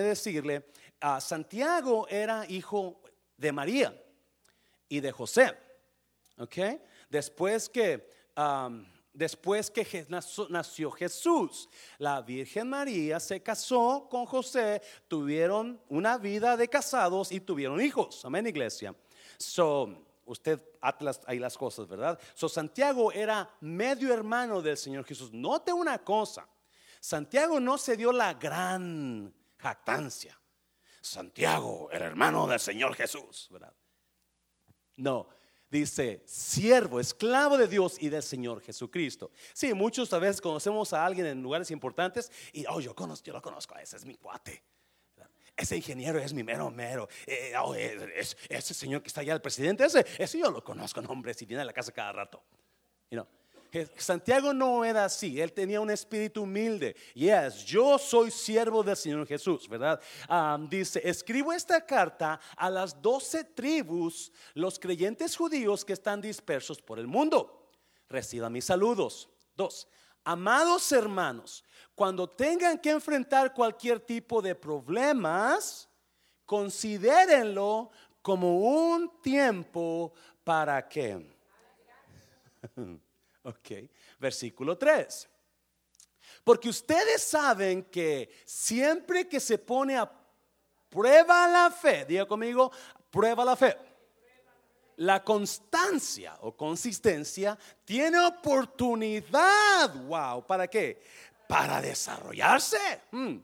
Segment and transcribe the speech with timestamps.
[0.00, 0.64] decirle,
[1.00, 3.02] a Santiago era hijo
[3.36, 4.02] de María
[4.88, 5.54] y de José.
[6.38, 6.56] ¿Ok?
[7.10, 8.08] Después que,
[9.12, 10.06] después que
[10.48, 11.68] nació Jesús,
[11.98, 18.24] la Virgen María se casó con José, tuvieron una vida de casados y tuvieron hijos.
[18.24, 18.94] Amén, iglesia.
[19.36, 22.18] So, usted atlas ahí las cosas, ¿verdad?
[22.32, 25.34] So, Santiago era medio hermano del Señor Jesús.
[25.34, 26.48] Note una cosa.
[26.98, 30.38] Santiago no se dio la gran jactancia.
[31.00, 33.74] Santiago, el hermano del Señor Jesús, ¿verdad?
[34.96, 35.28] No,
[35.68, 39.30] dice siervo, esclavo de Dios y del Señor Jesucristo.
[39.52, 43.32] Sí, muchos a veces conocemos a alguien en lugares importantes y, oh, yo, conozco, yo
[43.32, 44.62] lo conozco, ese es mi cuate.
[45.54, 47.08] Ese ingeniero es mi mero mero.
[47.26, 51.34] Eh, oh, ese señor que está allá, el presidente, ese, ese yo lo conozco, hombre,
[51.34, 52.42] si viene a la casa cada rato.
[53.10, 53.28] You know,
[53.96, 56.94] Santiago no era así, él tenía un espíritu humilde.
[57.14, 60.00] Yes, yo soy siervo del Señor Jesús, ¿verdad?
[60.68, 66.98] dice, escribo esta carta a las doce tribus, los creyentes judíos que están dispersos por
[66.98, 67.70] el mundo.
[68.08, 69.30] Reciba mis saludos.
[69.56, 69.88] Dos,
[70.22, 71.64] amados hermanos,
[71.94, 75.88] cuando tengan que enfrentar cualquier tipo de problemas,
[76.44, 80.12] considérenlo como un tiempo
[80.44, 81.26] para que...
[83.44, 83.70] Ok,
[84.18, 85.28] versículo 3.
[86.44, 90.10] Porque ustedes saben que siempre que se pone a
[90.88, 92.70] prueba la fe, diga conmigo,
[93.10, 93.76] prueba la fe.
[94.96, 101.02] La constancia o consistencia tiene oportunidad, wow, ¿para qué?
[101.48, 103.00] Para desarrollarse.
[103.10, 103.38] Hmm.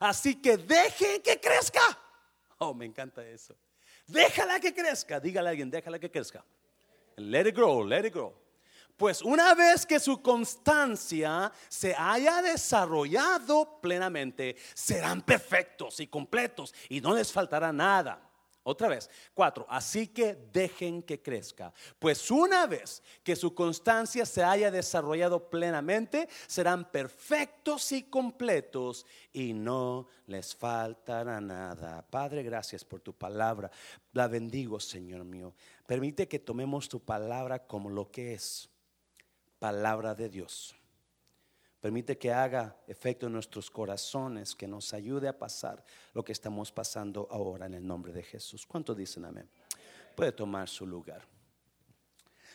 [0.00, 1.82] Así que dejen que crezca.
[2.58, 3.54] Oh, me encanta eso.
[4.06, 5.20] Déjala que crezca.
[5.20, 6.44] Dígale a alguien, déjala que crezca.
[7.16, 8.34] Let it grow, let it grow.
[8.96, 17.00] Pues una vez que su constancia se haya desarrollado plenamente, serán perfectos y completos y
[17.00, 18.30] no les faltará nada.
[18.66, 21.74] Otra vez, cuatro, así que dejen que crezca.
[21.98, 29.04] Pues una vez que su constancia se haya desarrollado plenamente, serán perfectos y completos
[29.34, 32.06] y no les faltará nada.
[32.08, 33.70] Padre, gracias por tu palabra.
[34.12, 35.52] La bendigo, Señor mío.
[35.86, 38.70] Permite que tomemos tu palabra como lo que es
[39.64, 40.74] palabra de Dios.
[41.80, 45.82] Permite que haga efecto en nuestros corazones, que nos ayude a pasar
[46.12, 48.66] lo que estamos pasando ahora en el nombre de Jesús.
[48.66, 49.48] ¿Cuánto dicen amén?
[50.14, 51.22] Puede tomar su lugar.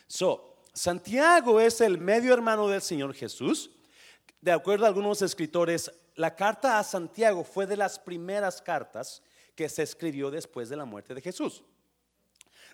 [0.06, 3.72] So, Santiago es el medio hermano del Señor Jesús.
[4.40, 9.20] De acuerdo a algunos escritores, la carta a Santiago fue de las primeras cartas
[9.56, 11.64] que se escribió después de la muerte de Jesús.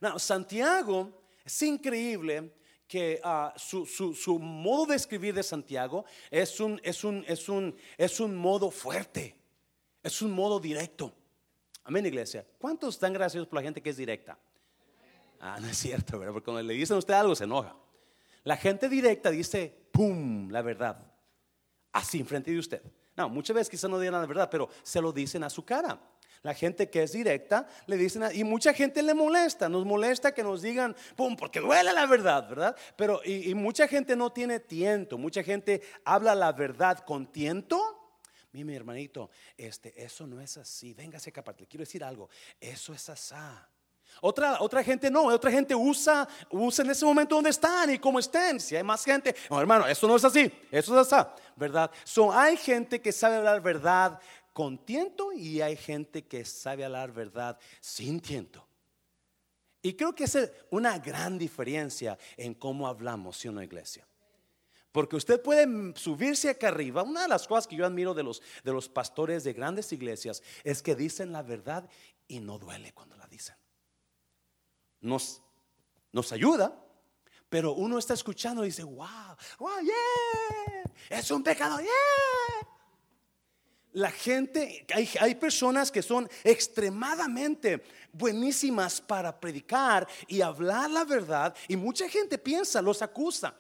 [0.03, 2.53] Now, Santiago es increíble
[2.87, 8.21] que ah, su, modo de escribir de Santiago es un, es, un, es, un, es
[8.21, 9.37] un modo fuerte,
[10.03, 11.13] es un modo directo.
[11.85, 12.47] Amén, iglesia.
[12.59, 14.39] ¿Cuántos están graciosos por la gente que es directa?
[15.41, 16.33] Ah, no es cierto, ¿verdad?
[16.33, 17.77] Porque cuando le dicen a usted algo se enoja.
[18.45, 20.99] La gente directa dice, ¡pum!, la verdad.
[21.93, 22.83] Así enfrente de usted.
[23.17, 25.99] No, muchas veces quizás no digan la verdad, pero se lo dicen a su cara.
[26.47, 30.45] La gente que es directa le dicen, y mucha gente le molesta, nos molesta que
[30.45, 32.77] nos digan, pum, porque duele la verdad, ¿verdad?
[32.95, 38.21] Pero, y, mucha gente no tiene tiento, mucha gente habla la verdad con tiento.
[38.53, 40.95] Mi, hermanito, este, eso no es así.
[40.95, 42.31] Véngase acá, le quiero decir algo.
[42.61, 43.69] Eso es asá.
[44.21, 48.19] Otra, otra gente no, otra gente usa, usa en ese momento donde están y como
[48.19, 48.59] estén.
[48.61, 51.91] Si hay más gente, no, hermano, eso no es así, eso es así, ¿verdad?
[52.05, 54.19] So, hay gente que sabe hablar verdad
[54.57, 58.67] con tiento y hay gente que sabe hablar verdad sin tiento.
[59.83, 64.09] Y creo que es una gran diferencia en cómo hablamos en una iglesia.
[64.93, 67.03] Porque usted puede subirse acá arriba.
[67.03, 70.43] Una de las cosas que yo admiro de los, de los pastores de grandes iglesias
[70.65, 71.87] es que dicen la verdad
[72.27, 73.57] y no duele cuando la dicen.
[75.03, 75.43] Nos,
[76.13, 76.83] nos ayuda,
[77.51, 82.76] pero uno está escuchando y dice, wow, wow, yeah, es un pecado, yeah
[83.97, 87.83] la gente, hay, personas que son extremadamente
[88.13, 93.57] buenísimas para predicar y hablar la verdad y mucha gente piensa, los acusa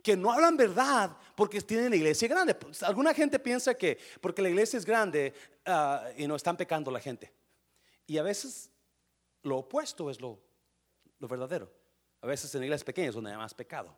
[0.00, 2.56] que no hablan verdad porque tienen la iglesia grande.
[2.82, 5.34] Alguna gente piensa que porque la iglesia es grande
[5.66, 7.32] ah, y no están pecando la gente.
[8.06, 8.70] Y a veces
[9.42, 10.38] lo opuesto es lo,
[11.18, 11.68] verdadero.
[12.20, 13.96] A veces en la iglesia pequeña es donde hay más pecado.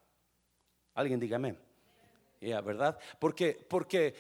[0.95, 1.59] Alguien dígame.
[2.41, 2.99] Ya, ¿verdad?
[3.19, 4.15] Porque, porque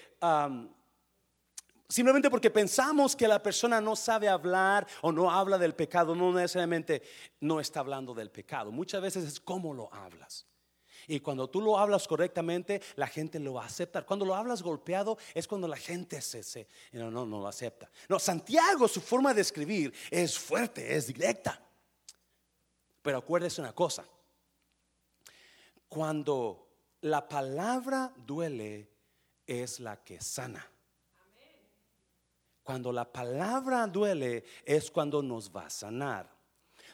[1.94, 6.32] Simplemente porque pensamos que la persona no sabe hablar o no habla del pecado, no
[6.32, 7.05] necesariamente
[7.38, 8.73] no está hablando del pecado.
[8.73, 10.44] Muchas veces es cómo lo hablas.
[11.06, 14.05] Y cuando tú lo hablas correctamente, la gente lo va a aceptar.
[14.05, 17.88] Cuando lo hablas golpeado, es cuando la gente se, se no, no, no lo acepta.
[18.08, 21.62] No, Santiago, su forma de escribir es fuerte, es directa.
[23.02, 24.05] Pero acuérdese una cosa.
[25.88, 26.67] Cuando
[27.02, 28.91] la palabra duele,
[29.46, 30.74] es la que sana.
[32.64, 36.34] Cuando la palabra duele, es cuando nos va a sanar.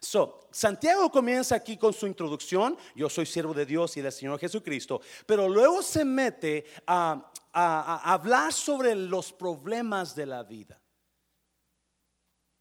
[0.01, 4.39] So, Santiago comienza aquí con su introducción, yo soy siervo de Dios y del Señor
[4.41, 10.81] Jesucristo, pero luego se mete a, hablar sobre los problemas de la vida.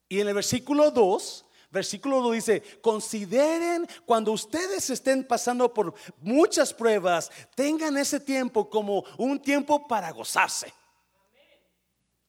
[0.10, 6.74] Y en el versículo 2, versículo 2 dice, consideren cuando ustedes estén pasando por muchas
[6.74, 10.74] pruebas, tengan ese tiempo como un tiempo para gozarse.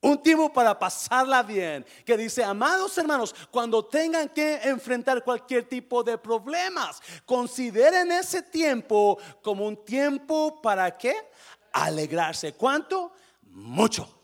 [0.03, 1.85] Un tiempo para pasarla bien.
[2.05, 9.19] Que dice, amados hermanos, cuando tengan que enfrentar cualquier tipo de problemas, consideren ese tiempo
[9.43, 11.15] como un tiempo para qué?
[11.73, 12.55] Alegrarse.
[12.55, 13.13] ¿Cuánto?
[13.43, 14.20] Mucho.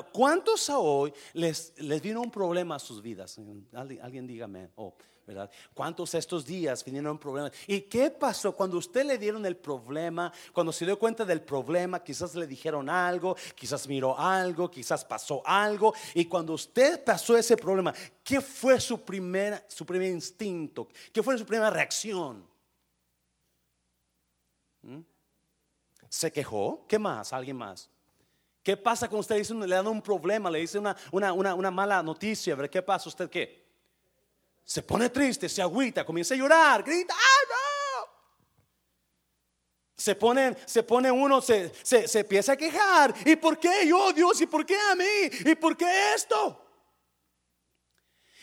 [0.00, 3.38] ¿Cuántos a hoy les, les vino un problema a sus vidas?
[3.74, 4.70] Alguien, dígame.
[4.76, 4.94] Oh,
[5.26, 5.50] ¿verdad?
[5.74, 7.52] ¿Cuántos estos días vinieron problemas?
[7.66, 10.32] ¿Y qué pasó cuando usted le dieron el problema?
[10.52, 15.42] Cuando se dio cuenta del problema, quizás le dijeron algo, quizás miró algo, quizás pasó
[15.44, 15.92] algo.
[16.14, 17.92] Y cuando usted pasó ese problema,
[18.24, 20.88] ¿qué fue su, primera, su primer instinto?
[21.12, 22.46] ¿Qué fue su primera reacción?
[24.80, 25.00] ¿Mm?
[26.08, 26.86] ¿Se quejó?
[26.88, 27.32] ¿Qué más?
[27.32, 27.90] ¿Alguien más?
[28.62, 32.56] ¿Qué pasa cuando usted dice, le dan un problema, le dice una, mala noticia?
[32.68, 33.08] ¿Qué pasa?
[33.08, 33.62] ¿Usted qué?
[34.64, 38.12] Se pone triste, se agüita, comienza a llorar, grita, ¡ah, no!
[39.96, 43.14] Se pone, se pone uno, se, se, se empieza a quejar.
[43.24, 44.40] ¿Y por qué yo, Dios?
[44.40, 45.50] ¿Y por qué a mí?
[45.50, 46.64] ¿Y por qué esto?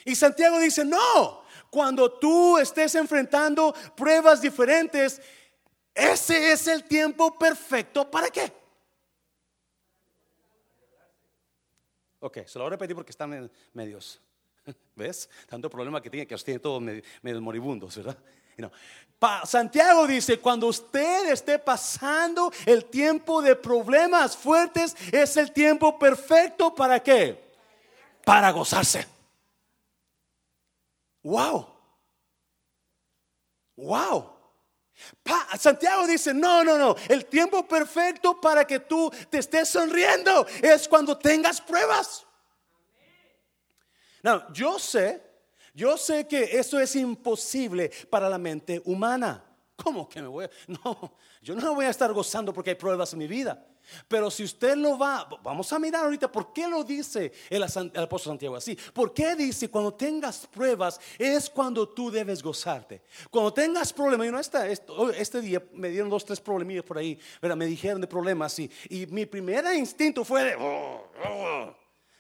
[0.04, 5.22] Y Santiago dice, no, cuando tú estés enfrentando pruebas diferentes,
[5.94, 8.10] ese es el tiempo perfecto.
[8.10, 8.59] ¿Para qué?
[12.20, 14.22] Ok, se lo voy a repetir porque están medios.
[14.96, 15.30] ¿Ves?
[15.48, 18.18] Tanto problema que tiene que os tiene todos medio, moribundos, ¿verdad?
[19.46, 26.74] Santiago dice, cuando usted esté pasando el tiempo de problemas fuertes, es el tiempo perfecto
[26.74, 27.42] para qué?
[28.26, 29.08] Para gozarse.
[31.24, 31.68] Wow.
[33.76, 34.39] Wow.
[35.58, 40.88] Santiago dice, no, no, no, el tiempo perfecto para que tú te estés sonriendo es
[40.88, 42.26] cuando tengas pruebas.
[44.22, 45.22] No, yo sé,
[45.74, 49.46] yo sé que eso es imposible para la mente humana.
[49.76, 50.50] ¿Cómo que me voy a.?
[50.68, 53.66] No, yo no voy a estar gozando porque hay pruebas en mi vida.
[54.08, 58.32] Pero si usted lo va, vamos a mirar ahorita por qué lo dice el, apóstol
[58.32, 58.78] Santiago así.
[58.94, 63.02] ¿Por qué dice cuando tengas pruebas es cuando tú debes gozarte?
[63.30, 67.20] Cuando tengas problemas, y no está, este día me dieron dos, tres problemillas por ahí,
[67.42, 70.56] me dijeron de problemas y, y mi primer instinto fue de,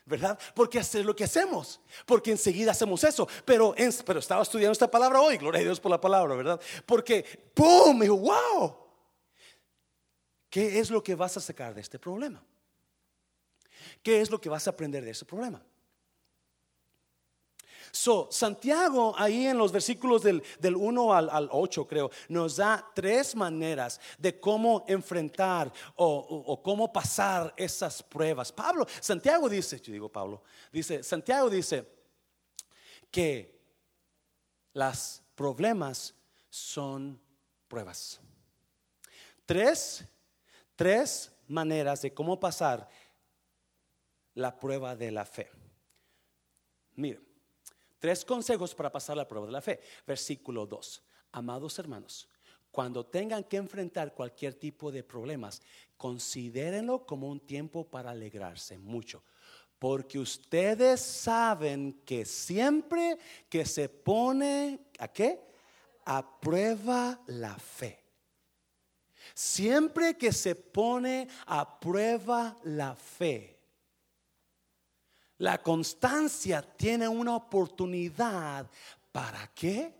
[0.09, 0.39] ¿verdad?
[0.55, 3.27] Porque es lo que hacemos, porque enseguida hacemos eso.
[3.45, 3.75] Pero,
[4.05, 6.59] pero estaba estudiando esta palabra hoy, gloria a Dios por la palabra, ¿verdad?
[6.85, 7.23] Porque,
[7.53, 7.97] ¡pum!
[7.97, 8.88] Me dijo, wow.
[10.49, 12.43] ¿Qué es lo que vas a sacar de este problema?
[14.01, 15.63] ¿Qué es lo que vas a aprender de ese problema?
[17.91, 22.87] So, Santiago, ahí en los versículos del, del 1 al, al, 8, creo, nos da
[22.93, 28.51] tres maneras de cómo enfrentar o, cómo pasar esas pruebas.
[28.51, 31.85] Pablo, Santiago dice, yo digo Pablo, dice, Santiago dice
[33.09, 33.59] que
[34.73, 36.13] las problemas
[36.49, 37.19] son
[37.67, 38.19] pruebas.
[39.45, 40.05] Tres,
[40.79, 42.87] tres maneras de cómo pasar
[44.33, 45.51] la prueba de la fe.
[46.95, 47.19] Mire,
[47.99, 49.81] Tres consejos para pasar la prueba de la fe.
[50.07, 51.03] Versículo 2.
[51.33, 52.27] Amados hermanos,
[52.71, 55.61] cuando tengan que enfrentar cualquier tipo de problemas,
[55.97, 59.21] considérenlo como un tiempo para alegrarse mucho.
[59.77, 63.17] Porque ustedes saben que siempre
[63.49, 65.41] que se pone, ¿a qué?
[66.05, 68.08] A prueba la fe.
[69.39, 73.59] Siempre que se pone a prueba la fe
[75.39, 78.69] la constancia tiene una oportunidad.
[79.11, 79.91] ¿Para qué?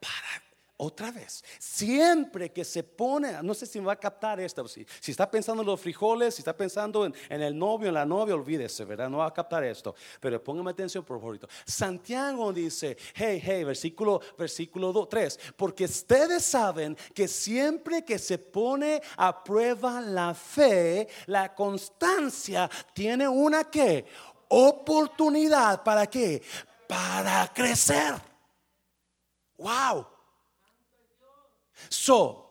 [0.00, 0.41] Para
[0.82, 1.44] otra vez.
[1.60, 5.62] Siempre que se pone, no sé si me va a captar esto, si, está pensando
[5.62, 9.08] en los frijoles, si está pensando en, el novio, en la novia, olvídese, ¿verdad?
[9.08, 9.94] No va a captar esto.
[10.20, 11.38] Pero póngame atención, por favor.
[11.64, 19.00] Santiago dice, hey, hey, versículo, versículo 3, porque ustedes saben que siempre que se pone
[19.16, 24.04] a prueba la fe, la constancia tiene una que
[24.48, 26.42] oportunidad para qué?
[26.88, 28.14] Para crecer.
[29.58, 30.11] Wow.
[31.88, 32.42] So,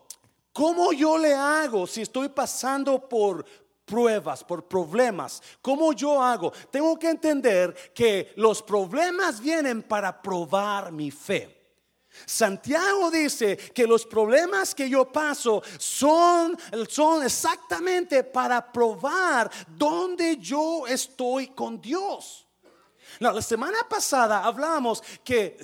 [0.52, 3.44] ¿Cómo yo le hago si estoy pasando por
[3.86, 5.42] pruebas, por problemas?
[5.62, 6.52] ¿Cómo yo hago?
[6.70, 11.58] Tengo que entender que los problemas vienen para probar mi fe.
[12.26, 20.86] Santiago dice que los problemas que yo paso son, son exactamente para probar dónde yo
[20.86, 22.46] estoy con Dios.
[23.20, 25.58] La semana pasada hablamos que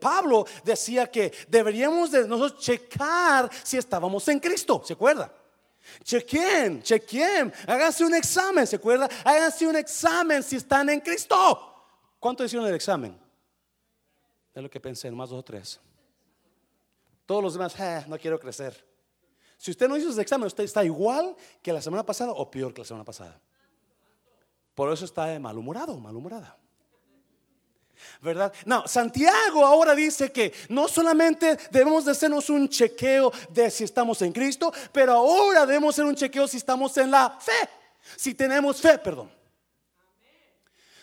[0.00, 5.32] Pablo decía que deberíamos de nosotros checar si estábamos en Cristo, ¿se acuerda?
[6.04, 9.08] Chequen, chequen, háganse un examen, ¿se acuerda?
[9.24, 11.68] Háganse un examen si están en Cristo.
[12.18, 13.18] ¿Cuánto hicieron el examen?
[14.54, 15.80] Es lo que pensé, más dos o tres.
[17.26, 18.86] Todos los demás, eh, no quiero crecer.
[19.56, 22.74] Si usted no hizo ese examen, usted está igual que la semana pasada o peor
[22.74, 23.40] que la semana pasada.
[24.74, 26.56] Por eso está malhumorado, malhumorada.
[28.20, 28.52] ¿Verdad?
[28.64, 34.22] No, Santiago ahora dice que no solamente debemos de hacernos un chequeo de si estamos
[34.22, 37.68] en Cristo, pero ahora debemos hacer un chequeo si estamos en la fe.
[38.16, 39.30] Si tenemos fe, perdón.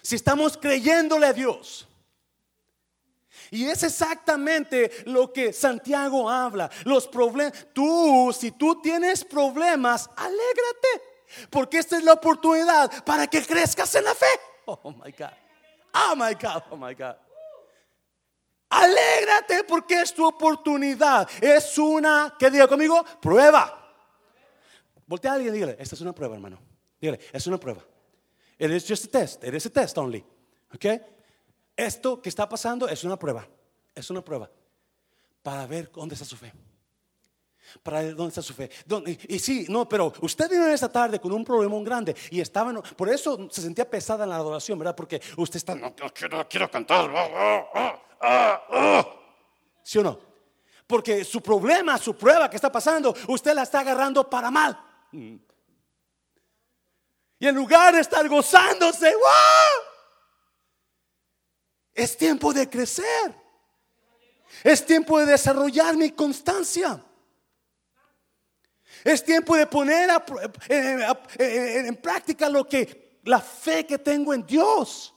[0.01, 1.87] Si estamos creyéndole a Dios.
[3.51, 6.69] Y es exactamente lo que Santiago habla.
[6.85, 11.08] Los problemas, tú, si tú tienes problemas, alégrate.
[11.49, 14.27] Porque esta es la oportunidad para que crezcas en la fe.
[14.65, 15.33] Oh my God.
[15.93, 16.63] Oh my God.
[16.69, 17.15] Oh my God.
[18.69, 21.27] Alégrate porque es tu oportunidad.
[21.41, 23.03] Es una, ¿qué diga conmigo?
[23.19, 23.75] Prueba.
[25.07, 26.59] Voltea a alguien y dígale, esta es una prueba, hermano.
[27.01, 27.83] Dígale, es una prueba.
[28.59, 29.43] It is just a test.
[29.43, 30.23] It is a test only.
[30.75, 31.01] Okay?
[31.75, 33.47] Esto que está pasando es una prueba,
[33.95, 34.51] es una prueba
[35.41, 36.53] para ver dónde está su fe.
[37.83, 38.69] Para dónde está su fe.
[39.27, 43.09] Y, sí, no, pero usted vino esta tarde con un problema grande y estaba, por
[43.09, 44.95] eso se sentía pesada en la adoración, ¿verdad?
[44.95, 45.93] Porque usted está, no,
[46.47, 47.09] quiero, cantar.
[47.13, 49.05] Ah, ah, ah,
[49.83, 50.19] ¿Sí o no?
[50.85, 54.77] Porque su problema, su prueba que está pasando, usted la está agarrando para mal.
[57.39, 59.13] Y en lugar de estar gozándose.
[61.93, 63.35] Es tiempo de crecer.
[64.63, 67.03] Es tiempo de desarrollar mi constancia.
[69.03, 70.09] Es tiempo de poner
[70.67, 75.13] en, práctica lo que la fe que tengo en Dios.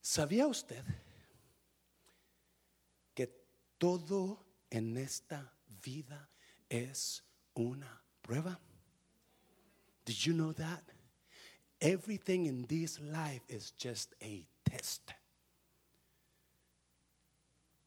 [0.00, 0.82] ¿Sabía usted
[3.14, 3.26] que
[3.78, 5.52] todo en esta
[5.82, 6.28] vida
[6.68, 7.22] es
[7.54, 8.58] una prueba?
[10.04, 10.82] Did you know that?
[11.80, 15.12] Everything in this life is just a test.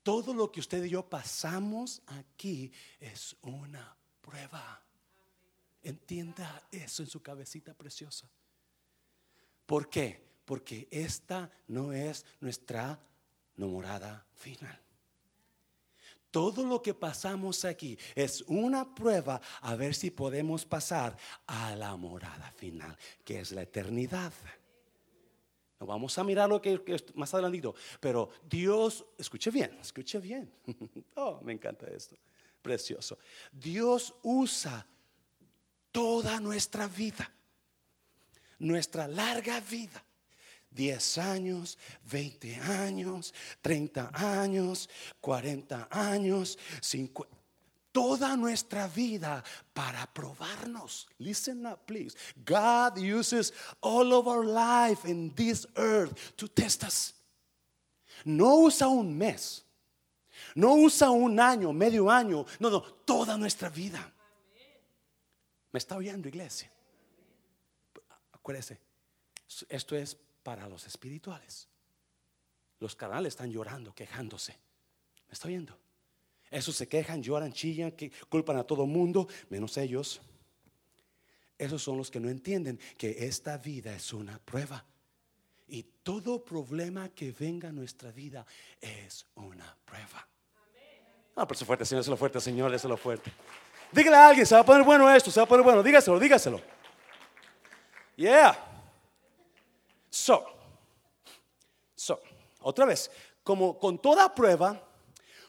[0.04, 4.82] Todo lo que usted y yo pasamos aquí es una prueba.
[5.82, 8.30] Entienda eso en su cabecita preciosa.
[9.66, 10.22] ¿Por qué?
[10.46, 13.00] Porque esta no es nuestra
[13.56, 14.80] morada final.
[16.32, 21.96] Todo lo que pasamos aquí es una prueba a ver si podemos pasar a la
[21.96, 24.34] morada final, que es la eternidad.
[25.86, 27.76] Vamos a mirar lo que, es más adelantito.
[28.00, 30.52] Pero Dios, escuche bien, escuche bien.
[31.16, 32.16] Oh, me encanta esto.
[32.62, 33.18] Precioso.
[33.52, 34.86] Dios usa
[35.92, 37.32] toda nuestra vida,
[38.60, 40.04] nuestra larga vida
[40.72, 41.78] 10 años,
[42.12, 44.90] 20 años, 30 años,
[45.22, 47.43] 40 años, 50
[47.94, 49.42] toda nuestra vida
[49.74, 51.08] para probarnos.
[51.20, 52.18] Listen up, please.
[52.44, 57.14] God uses all of our life in this earth to test us.
[58.26, 59.64] No usa un mes,
[60.56, 64.00] no usa un año, medio año, no, no, toda nuestra vida.
[65.72, 66.72] ¿Me está oyendo, iglesia?
[68.32, 68.80] Acuérdese,
[69.70, 71.68] esto es para los espirituales.
[72.80, 74.54] Los canales están llorando, quejándose.
[75.28, 75.78] ¿Me está oyendo?
[76.54, 80.22] Esos se quejan, lloran, chillan, que culpan a todo mundo, menos ellos.
[81.58, 84.86] Esos son los que no entienden que esta vida es una prueba.
[85.68, 88.46] Y todo problema que venga a nuestra vida
[88.80, 90.28] es una prueba.
[91.36, 93.32] Ah, pero eso fuerte, Señor, eso fuerte, Señor, eso fuerte.
[93.92, 96.20] Dígale a alguien, se va a poner bueno esto, se va a poner bueno, dígaselo,
[96.20, 96.62] dígaselo.
[98.16, 98.56] Yeah.
[100.12, 100.46] So,
[101.96, 102.22] so,
[102.60, 103.10] otra vez,
[103.44, 104.93] como con toda prueba,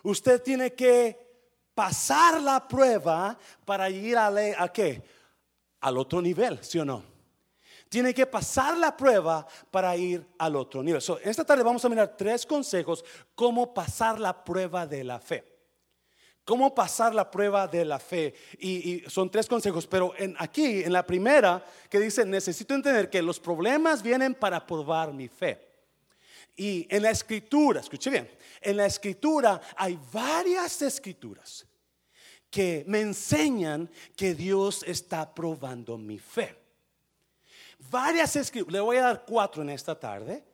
[0.04, 1.18] usted tiene que
[1.74, 5.02] pasar la prueba para ir a, a qué?
[5.80, 7.02] Al otro nivel, ¿sí o no?
[7.88, 11.00] Tiene que pasar la prueba para ir al otro nivel.
[11.02, 15.44] So, esta tarde vamos a mirar tres consejos cómo pasar la prueba de la fe.
[16.44, 18.34] ¿Cómo pasar la prueba de la fe?
[18.58, 23.22] Y, son tres consejos, pero en, aquí, en la primera, que dice, necesito entender que
[23.22, 25.63] los problemas vienen para probar mi fe.
[26.56, 28.30] Y en la escritura, escuche bien,
[28.60, 31.66] en la escritura hay varias escrituras
[32.48, 36.56] que me enseñan que Dios está probando mi fe.
[37.90, 40.44] Varias escrituras, le voy a dar cuatro en esta tarde,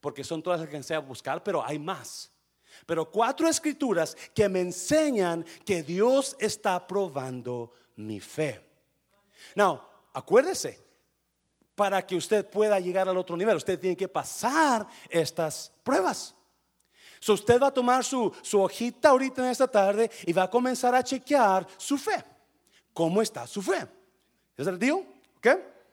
[0.00, 2.30] porque son todas las que se a buscar, pero hay más.
[2.86, 8.64] Pero cuatro escrituras que me enseñan que Dios está probando mi fe.
[9.56, 10.87] Now, acuérdese,
[11.78, 16.34] para que usted pueda llegar al otro nivel, usted tiene que pasar estas pruebas.
[17.20, 20.50] So usted va a tomar su, su hojita ahorita en esta tarde y va a
[20.50, 22.24] comenzar a chequear su fe.
[22.92, 23.86] ¿Cómo está su fe?
[24.56, 25.06] ¿Es el deal?
[25.36, 25.46] ¿Ok?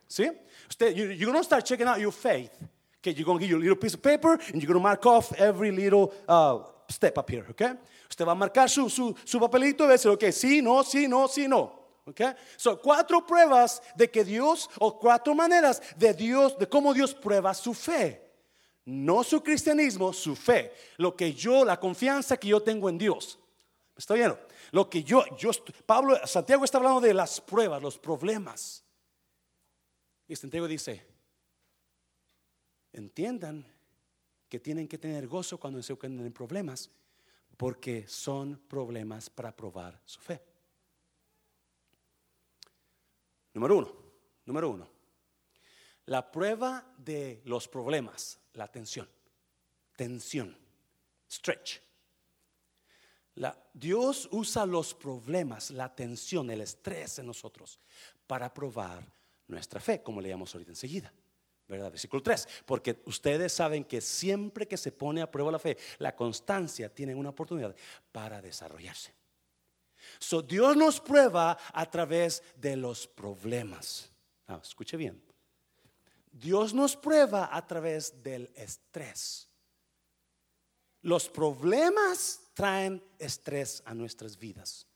[0.08, 0.28] ¿Sí?
[0.68, 2.52] Usted, you, you're going to start checking out your faith.
[3.00, 5.06] Okay, you're going to get your little piece of paper and you're going to mark
[5.06, 7.46] off every little uh, step up here.
[7.52, 7.74] Okay?
[8.10, 10.84] Usted va a marcar su, su, su papelito y va a decir, ok, sí, no,
[10.84, 11.85] sí, no, sí, no.
[12.06, 12.34] Okay?
[12.56, 17.54] So, cuatro pruebas de que Dios, o cuatro maneras de Dios, de cómo Dios prueba
[17.54, 18.22] su fe.
[18.86, 20.72] No su cristianismo, su fe.
[20.98, 23.40] Lo que yo, la confianza que yo tengo en Dios.
[23.98, 24.36] ¿Está bien?
[24.72, 25.50] Lo que yo, yo,
[25.86, 28.84] Pablo, Santiago está hablando de las pruebas, los problemas.
[30.28, 31.06] Y Santiago dice,
[32.94, 33.66] entiendan
[34.48, 36.92] que tienen que tener gozo cuando se encuentran en problemas,
[37.58, 40.42] porque son problemas para probar su fe.
[43.56, 43.96] Número uno,
[44.46, 44.90] número uno,
[46.08, 49.10] la prueba de los problemas, la tensión,
[49.96, 50.56] tensión,
[51.32, 51.80] stretch.
[53.74, 57.80] Dios usa los problemas, la tensión, el estrés en nosotros
[58.28, 59.06] para probar
[59.48, 61.14] nuestra fe, como leíamos ahorita enseguida.
[61.68, 61.92] ¿Verdad?
[61.92, 62.48] Versículo 3.
[62.66, 67.16] Porque ustedes saben que siempre que se pone a prueba la fe, la constancia tiene
[67.16, 67.76] una oportunidad
[68.12, 69.14] para desarrollarse.
[70.20, 74.10] So, Dios nos prueba a través de los problemas.
[74.48, 75.22] Ah, escuche bien.
[76.32, 79.50] Dios nos prueba a través del estrés.
[81.02, 84.88] Los problemas traen estrés a nuestras vidas.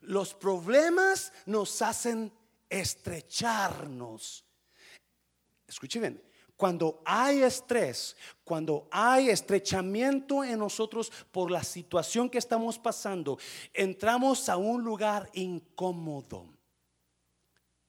[0.00, 2.32] Los problemas nos hacen
[2.68, 4.44] estrecharnos.
[5.66, 6.22] Escuche bien,
[6.58, 13.38] cuando hay estrés, cuando hay estrechamiento en nosotros por la situación que estamos pasando,
[13.72, 16.46] entramos a un lugar incómodo.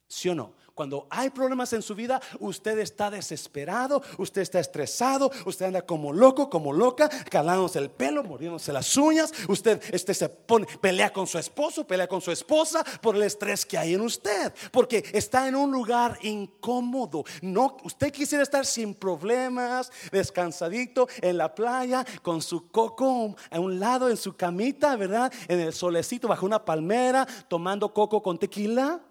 [0.08, 0.54] ¿Sí o no?
[0.80, 6.14] Cuando hay problemas en su vida, usted está desesperado, usted está estresado, usted anda como
[6.14, 11.28] loco, como loca, calándose el pelo, muriéndose las uñas, usted este, se pone, pelea con
[11.28, 15.50] su esposo, pelea con su esposa por el estrés que hay en usted, porque está
[15.50, 17.26] en un lugar incómodo.
[17.42, 23.82] No, usted quisiera estar sin problemas, descansadito en la playa, con su coco a un
[23.82, 25.30] lado en su camita, ¿verdad?
[25.50, 29.02] En el solecito bajo una palmera, tomando coco con tequila.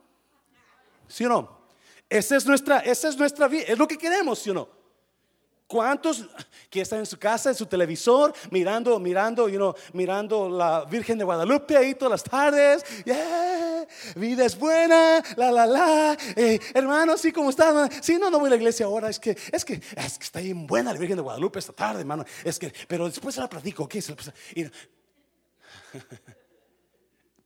[1.09, 1.58] ¿Sí o no?
[2.09, 4.79] Esa es nuestra, esa es nuestra vida, es lo que queremos, ¿sí o no?
[5.69, 6.25] ¿Cuántos
[6.71, 11.19] que están en su casa, en su televisor, mirando, mirando, you know, mirando la Virgen
[11.19, 12.83] de Guadalupe ahí todas las tardes?
[14.17, 16.17] Vida es buena, la, la, la.
[16.37, 17.95] Eh, hermano, sí, ¿cómo estás?
[18.01, 19.11] Sí, no, no voy a la iglesia ahora.
[19.11, 22.01] Es que, es que, es que está bien buena la Virgen de Guadalupe esta tarde,
[22.01, 22.25] hermano.
[22.45, 23.87] Es que, pero después se la platico.
[24.01, 24.17] Se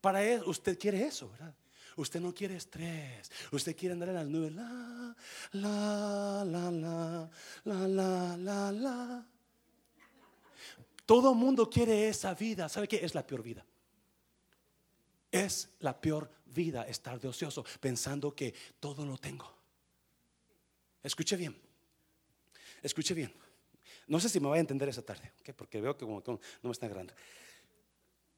[0.01, 1.53] Para él, usted quiere eso, ¿verdad?
[1.97, 3.31] Usted no quiere estrés.
[3.51, 4.53] Usted quiere andar en las nubes.
[4.53, 5.17] La,
[5.53, 7.31] la, la, la,
[7.65, 9.27] la, la, la, la.
[11.05, 12.69] Todo mundo quiere esa vida.
[12.69, 13.05] ¿Sabe qué?
[13.05, 13.65] Es la peor vida.
[15.31, 19.53] Es la peor vida estar de ocioso pensando que todo lo tengo.
[21.03, 21.57] Escuche bien.
[22.83, 23.33] Escuche bien.
[24.07, 26.89] No sé si me va a entender esa tarde, porque veo que no me está
[26.89, 27.15] grande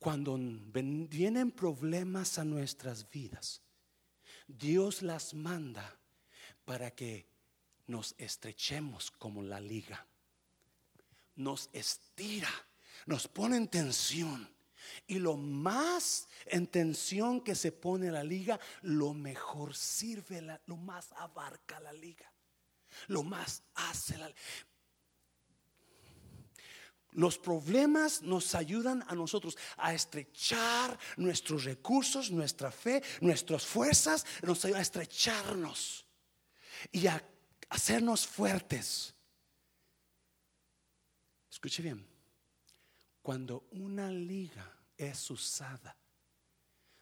[0.05, 3.63] cuando vienen problemas a nuestras vidas,
[4.47, 5.99] Dios las manda
[6.67, 7.27] para que
[7.87, 10.07] nos estrechemos como la liga.
[11.37, 12.51] Nos estira,
[13.07, 14.47] nos pone en tensión.
[15.07, 21.13] Y lo más en tensión que se pone la liga, lo mejor sirve, lo más
[21.13, 22.31] abarca la liga.
[23.07, 24.31] Lo más hace la
[27.15, 34.65] los problemas nos ayudan a nosotros a estrechar nuestros recursos, nuestra fe, nuestras fuerzas, nos
[34.65, 36.05] ayudan a estrecharnos
[36.93, 37.23] y a
[37.69, 39.15] hacernos fuertes.
[41.51, 42.05] Escuche bien,
[43.23, 45.97] cuando una liga es usada,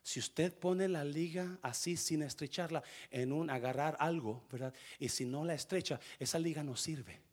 [0.03, 4.75] si usted pone la liga así sin estrecharla en un agarrar algo, ¿verdad?
[4.98, 7.32] Y si no la estrecha, esa liga no sirve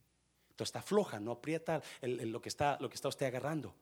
[0.63, 3.73] está floja, no aprieta lo, que está, lo que está usted agarrando.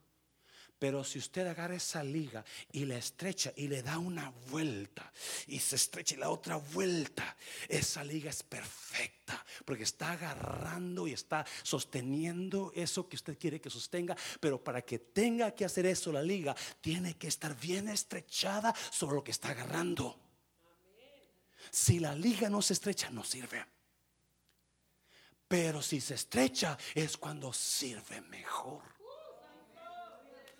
[0.79, 5.11] Pero si usted agarra esa liga y la estrecha y le da una vuelta
[5.47, 7.35] y se estrecha y la otra vuelta,
[7.67, 13.71] esa liga es perfecta porque está agarrando y está sosteniendo eso que usted quiere que
[13.71, 14.15] sostenga.
[14.39, 19.15] Pero para que tenga que hacer eso la liga, tiene que estar bien estrechada sobre
[19.15, 20.19] lo que está agarrando.
[21.71, 23.76] Si la liga no se estrecha, no sirve.
[25.47, 28.83] Pero si se estrecha, es cuando sirve mejor.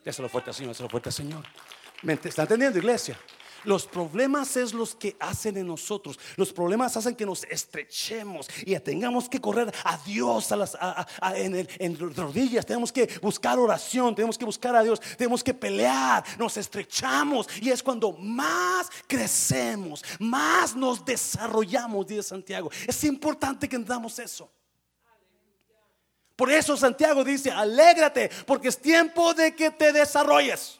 [0.04, 1.43] Déselo fuerte, Señor, déselo fuerte, Señor.
[2.04, 3.19] ¿Me está entendiendo, iglesia?
[3.63, 6.17] Los problemas es los que hacen en nosotros.
[6.38, 10.78] Los problemas hacen que nos estrechemos y tengamos que correr a Dios a las,
[11.36, 12.65] en, en, rodillas.
[12.65, 16.23] Tenemos que buscar oración, tenemos que buscar a Dios, tenemos que pelear.
[16.38, 22.71] Nos estrechamos y es cuando más crecemos, más nos desarrollamos, dice Santiago.
[22.88, 24.50] Es importante que entendamos eso.
[26.38, 30.80] Por eso Santiago dice, alégrate, porque es tiempo de que te desarrolles.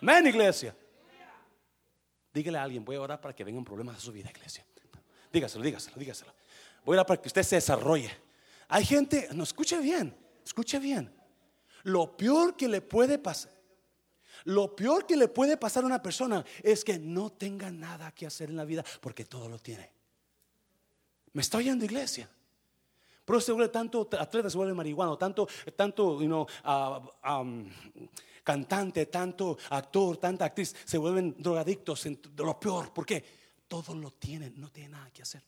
[0.00, 0.76] Amén, iglesia.
[2.32, 4.64] Dígale a alguien, voy a orar para que vengan problemas a su vida, iglesia.
[5.32, 6.32] Dígaselo, dígaselo, dígaselo.
[6.84, 8.10] Voy a orar para que usted se desarrolle.
[8.68, 11.12] Hay gente, no escuche bien, escuche bien.
[11.82, 13.50] Lo peor que le puede pasar,
[14.44, 18.24] lo peor que le puede pasar a una persona es que no tenga nada que
[18.24, 19.90] hacer en la vida porque todo lo tiene.
[21.32, 22.30] ¿Me está oyendo, iglesia?
[23.28, 27.44] Pero se vuelve tanto atleta, se vuelve marihuano, tanto, tanto, you ah,
[28.42, 32.90] cantante, tanto actor, tanta actriz, se vuelven drogadictos, lo peor.
[32.90, 33.22] ¿Por qué?
[33.68, 35.44] Todo lo tienen, no tienen nada que hacer.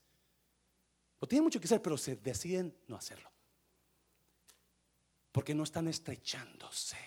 [1.22, 3.30] Lo tienen mucho que hacer, pero se deciden no hacerlo.
[5.32, 6.98] Porque no están estrechándose.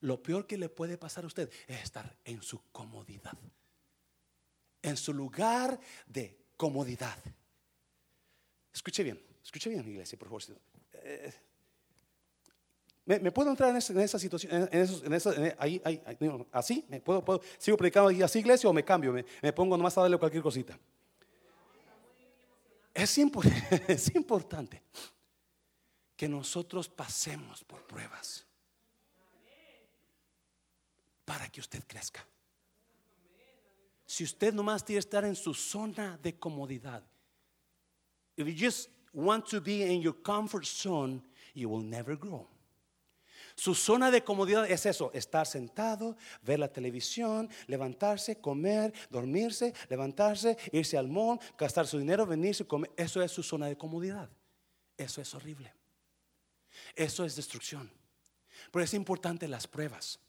[0.00, 3.36] Lo peor que le puede pasar a usted es estar en su comodidad.
[4.80, 7.18] En su lugar de comodidad.
[8.76, 10.42] Escuche bien, escuche bien, iglesia, por favor.
[10.92, 11.32] Eh,
[13.06, 14.68] ¿me, puedo entrar en esa, situación?
[15.58, 16.02] Ahí, ahí,
[16.52, 16.84] ¿Así?
[16.90, 19.14] ¿Me puedo, ¿Sigo predicando así, iglesia, o me cambio?
[19.14, 20.78] Me, me pongo nomás a darle cualquier cosita.
[22.92, 23.18] Es,
[23.88, 24.82] es importante
[26.14, 28.44] que nosotros pasemos por pruebas
[31.24, 32.26] para que usted crezca.
[34.04, 37.02] Si usted nomás que estar en su zona de comodidad,
[38.36, 41.22] If you just want to be in your comfort zone,
[41.54, 42.46] you will never grow.
[43.56, 50.58] Su zona de comodidad es eso, estar sentado, ver la televisión, levantarse, comer, dormirse, levantarse,
[50.72, 52.90] irse al mall, gastar su dinero, venirse, comer.
[52.96, 54.28] Eso es su zona de comodidad.
[54.98, 55.72] Eso es horrible.
[56.94, 57.90] Eso es destrucción.
[58.70, 60.20] Pero es importante las pruebas.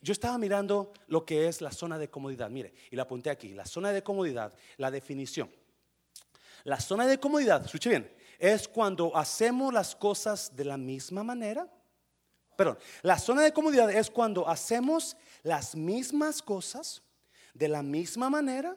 [0.00, 2.48] Yo estaba mirando lo que es la zona de comodidad.
[2.48, 3.52] Mire, y la apunté aquí.
[3.52, 5.50] La zona de comodidad, la definición.
[6.64, 11.70] La zona de comodidad, escuche bien, es cuando hacemos las cosas de la misma manera.
[12.56, 17.02] Perdón, la zona de comodidad es cuando hacemos las mismas cosas
[17.52, 18.76] de la misma manera,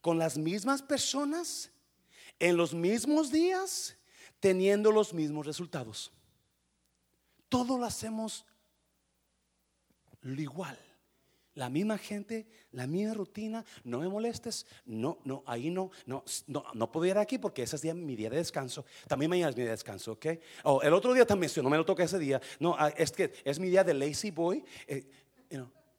[0.00, 1.70] con las mismas personas,
[2.38, 3.96] en los mismos días,
[4.40, 6.12] teniendo los mismos resultados.
[7.48, 8.44] Todo lo hacemos
[10.22, 10.85] igual
[11.56, 16.64] la misma gente, la misma rutina, no me molestes, no, no, ahí no, no, no,
[16.74, 19.56] no puedo ir aquí porque ese es día, mi día de descanso, también mañana es
[19.56, 20.26] mi día de descanso, ¿ok?
[20.64, 23.10] O el otro día también, si no me lo toca ese día, no, ah, es
[23.10, 25.06] que es mi día de lazy boy, eh,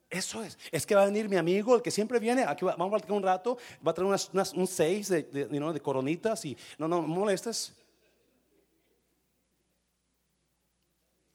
[0.10, 2.88] eso es, es que va a venir mi amigo, el que siempre viene, aquí vamos
[2.88, 4.16] a platicar un rato, va a traer
[4.56, 7.74] un seis de, de, de coronitas y no, no, no me molestes.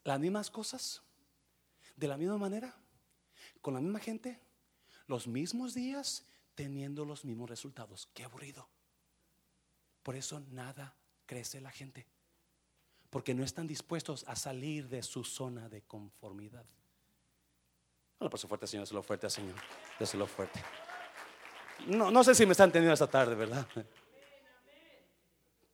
[0.04, 1.02] Las mismas cosas,
[1.96, 2.81] de la misma manera
[3.62, 4.38] con la misma gente,
[5.06, 8.08] los mismos días, teniendo los mismos resultados.
[8.12, 8.68] Qué aburrido.
[10.02, 10.94] Por eso nada
[11.26, 12.06] crece la gente.
[13.08, 16.66] Porque no están dispuestos a salir de su zona de conformidad.
[18.18, 19.54] Bueno, por su fuerte, Señor, lo fuerte, Señor.
[20.14, 20.62] lo fuerte.
[21.86, 23.66] No, no sé si me están entendiendo esta tarde, ¿verdad?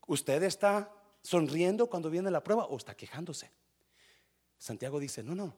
[0.07, 0.91] ¿Usted está
[1.23, 3.51] sonriendo cuando viene la prueba o está quejándose?
[4.57, 5.55] Santiago dice, no, no,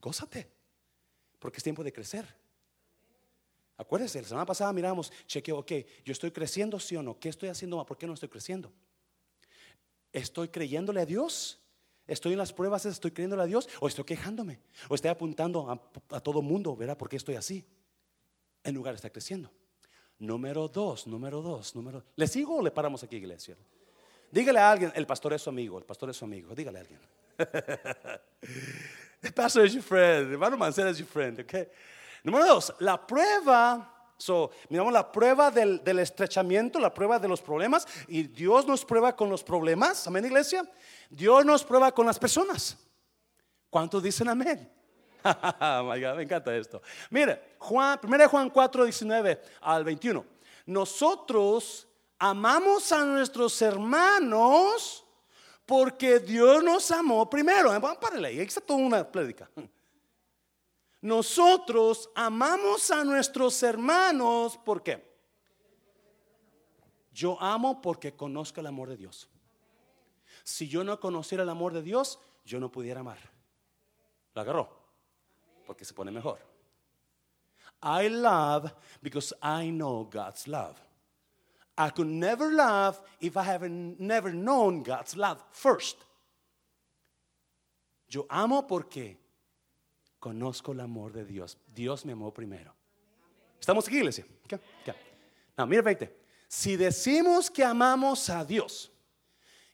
[0.00, 0.50] gózate,
[1.38, 2.26] porque es tiempo de crecer.
[3.78, 5.72] Acuérdese, la semana pasada miramos, chequeo, ok,
[6.04, 8.72] yo estoy creciendo, sí o no, ¿qué estoy haciendo ¿Por qué no estoy creciendo?
[10.12, 11.60] ¿Estoy creyéndole a Dios?
[12.06, 13.68] ¿Estoy en las pruebas, estoy creyéndole a Dios?
[13.80, 14.60] ¿O estoy quejándome?
[14.88, 15.70] ¿O estoy apuntando
[16.08, 16.96] a, todo mundo, ¿verdad?
[16.96, 17.66] ¿Por qué estoy así?
[18.64, 19.50] En lugar de estar creciendo.
[20.18, 22.02] Número dos, número dos, número.
[22.14, 23.56] ¿Le sigo o le paramos aquí, iglesia?
[24.30, 26.80] Dígale a alguien, el pastor es su amigo, el pastor es su amigo, dígale a
[26.80, 27.00] alguien.
[29.26, 30.30] The pastor is your friend.
[30.32, 31.66] hermano Mancera es your friend, okay?
[32.24, 37.86] Número dos, la prueba So, miramos la prueba del, estrechamiento, la prueba de los problemas,
[38.08, 40.06] y Dios nos prueba con los problemas.
[40.06, 40.66] Amén, iglesia.
[41.10, 42.78] Dios nos prueba con las personas.
[43.68, 44.72] ¿Cuántos dicen amén?
[45.22, 46.80] God, me encanta esto.
[47.10, 50.24] Mire, Juan, 1 Juan 4, 19 al 21.
[50.64, 51.86] Nosotros
[52.18, 55.05] amamos a nuestros hermanos
[55.66, 57.68] porque Dios nos amó primero.
[57.68, 59.50] Vamos para ahí, está toda una prédica.
[61.02, 65.04] Nosotros amamos a nuestros hermanos, ¿por qué?
[67.12, 69.28] Yo amo porque conozco el amor de Dios.
[70.44, 73.18] Si yo no conociera el amor de Dios, yo no pudiera amar.
[74.34, 74.68] Lo agarró,
[75.66, 76.38] porque se pone mejor.
[77.82, 80.76] I love because I know God's love.
[81.78, 85.96] I could never love if I haven't never known God's love first.
[88.08, 89.18] Yo amo porque
[90.20, 91.58] conozco el amor de Dios.
[91.74, 92.72] Dios me amó primero.
[93.60, 94.24] ¿Estamos aquí, iglesia?
[95.66, 96.16] Mira, veinte.
[96.48, 98.92] Si decimos que amamos a Dios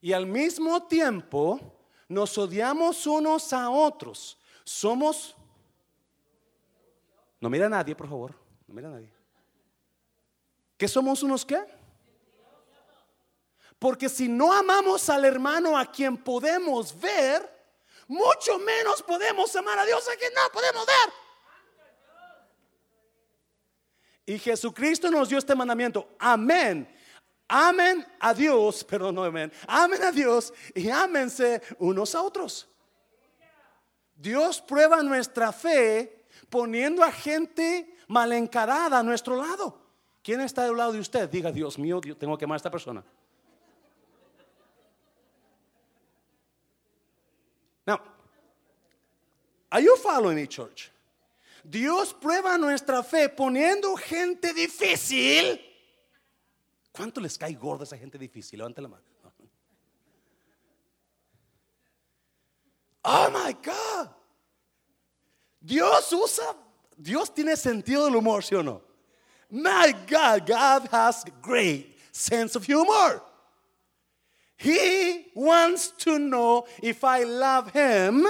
[0.00, 1.60] y al mismo tiempo
[2.08, 5.36] nos odiamos unos a otros, somos...
[7.40, 8.34] No mira a nadie, por favor.
[8.66, 9.12] No mira a nadie.
[10.76, 11.81] ¿Qué somos unos qué?
[13.82, 17.52] Porque si no amamos al hermano a quien podemos ver,
[18.06, 21.12] mucho menos podemos amar a Dios a quien no podemos ver.
[24.24, 26.10] Y Jesucristo nos dio este mandamiento.
[26.20, 26.96] Amén.
[27.48, 29.52] Amen a Dios, perdón, no amén.
[29.66, 32.68] Amen a Dios y ámense unos a otros.
[34.14, 39.76] Dios prueba nuestra fe poniendo a gente mal encarada a nuestro lado.
[40.22, 41.28] ¿Quién está del lado de usted?
[41.28, 43.04] Diga, Dios mío, tengo que amar a esta persona.
[47.86, 48.00] Now,
[49.70, 50.90] are you following me, church?
[51.68, 55.60] Dios prueba nuestra fe poniendo gente difícil.
[56.92, 58.58] ¿Cuánto les cae gordo a esa gente difícil?
[58.58, 59.02] Levante la mano.
[63.04, 64.10] Oh my God.
[65.60, 66.54] Dios usa,
[66.96, 68.82] Dios tiene sentido del humor, ¿sí o no?
[69.50, 73.22] My God, God has great sense of humor.
[74.62, 78.24] He wants to know if I love him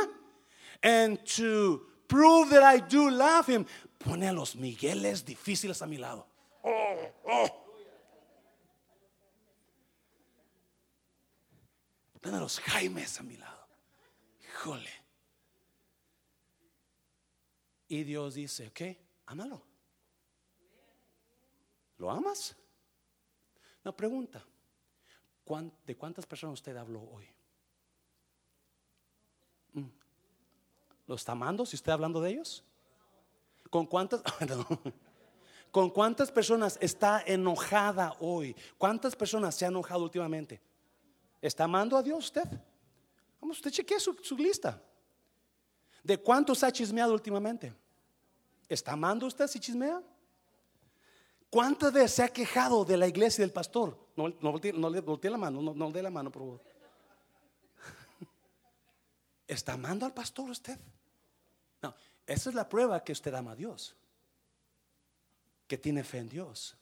[0.83, 3.67] and to prove that I do love him.
[3.99, 6.25] Pone a los Migueles difíciles a mi lado.
[6.65, 6.97] Oh,
[7.29, 7.49] oh.
[12.23, 13.69] Pone a los Jaimes a mi lado.
[14.41, 14.91] Híjole.
[17.89, 19.61] Y Dios dice, ok, ámalo.
[21.99, 22.57] ¿Lo amas?
[23.85, 24.43] Una pregunta.
[25.87, 27.29] ¿De cuántas personas usted habló hoy?
[29.75, 29.89] Mm.
[31.07, 32.65] ¿Lo está amando si está hablando de ellos?
[33.69, 34.23] ¿Con cuántas?
[35.73, 38.55] ¿Con cuántas personas está enojada hoy?
[38.79, 40.61] ¿Cuántas personas se han enojado últimamente?
[41.41, 42.45] ¿Está amando a Dios usted?
[43.41, 44.81] Vamos, usted chequee su, su lista.
[46.03, 47.75] ¿De cuántos ha chismeado últimamente?
[48.69, 50.03] ¿Está amando usted si chismea?
[51.53, 54.09] ¿Cuántas veces se ha quejado de la iglesia y del pastor?
[54.17, 56.61] No, le voltee la mano, no, le dé la mano, por favor.
[59.47, 60.81] ¿Está amando al pastor usted?
[61.83, 61.95] No,
[62.27, 63.95] esa es la prueba que usted ama a Dios.
[65.67, 66.75] Que tiene fe en Dios.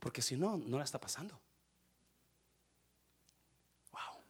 [0.00, 1.38] Porque si no, no la está pasando.
[3.92, 4.22] Wow.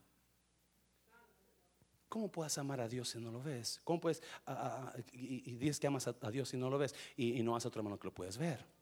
[2.08, 3.80] ¿Cómo puedes amar a Dios si no lo ves?
[3.84, 4.20] ¿Cómo puedes,
[5.12, 7.78] y, dices que amas a, Dios si no lo ves y, y no a otro
[7.78, 8.74] hermano que lo puedes ver?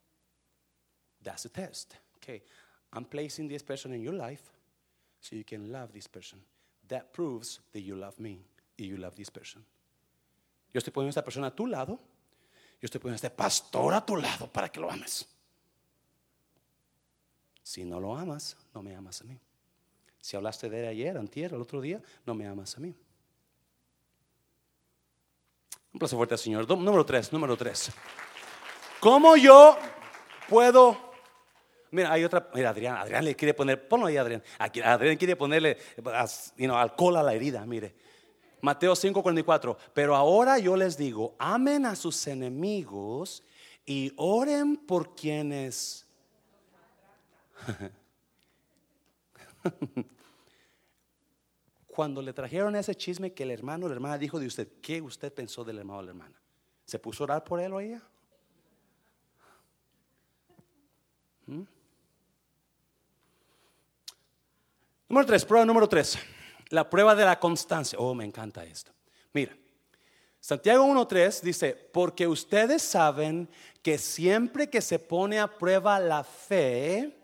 [1.25, 1.97] That's a test.
[2.19, 2.43] Okay.
[2.93, 4.43] I'm placing this person in your life
[5.21, 6.39] so you can love this person.
[6.89, 8.45] That proves that you love me
[8.79, 9.65] y you love this person.
[10.73, 11.99] Yo estoy poniendo esta persona a tu lado.
[12.81, 15.27] Yo estoy poniendo este pastor a tu lado para que lo ames.
[17.63, 19.39] Si no lo amas, no me amas a mí.
[20.21, 22.95] Si hablaste de él ayer, antier, el otro día, no me amas a mí.
[25.93, 26.69] Un placer fuerte al Señor.
[26.69, 27.91] Número tres, número tres.
[29.01, 29.79] ¿Cómo yo
[30.49, 31.04] puedo
[31.95, 32.51] Mira, hay otra.
[32.53, 33.87] Mira, Adrián, Adrián le quiere poner.
[33.87, 34.43] Ponlo ahí, Adrián.
[34.59, 35.79] Aquí, Adrián quiere ponerle
[36.73, 37.65] alcohol a la herida.
[37.65, 37.95] Mire.
[38.61, 39.77] Mateo 5:44.
[39.93, 43.45] Pero ahora yo les digo: amen a sus enemigos
[43.87, 46.05] y oren por quienes.
[51.87, 55.01] Cuando le trajeron ese chisme que el hermano o la hermana dijo de usted, ¿qué
[55.01, 56.43] usted pensó del hermano o la hermana?
[56.85, 58.03] ¿Se puso a orar por él o ella?
[61.47, 61.63] ¿Mm?
[65.15, 66.19] Número tres, prueba número tres.
[66.71, 67.97] La prueba de la constancia.
[68.01, 68.91] Oh, me encanta esto.
[69.33, 69.57] Mira,
[70.41, 73.49] Santiago 1.3 dice, porque ustedes saben
[73.81, 77.17] que siempre que se pone a prueba la fe,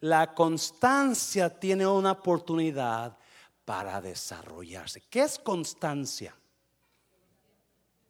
[0.00, 3.16] la constancia tiene una oportunidad
[3.64, 5.02] para desarrollarse.
[5.02, 6.34] ¿Qué es constancia?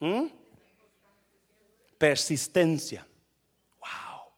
[0.00, 0.24] ¿Mm?
[1.98, 3.06] Persistencia.
[3.78, 4.32] Wow.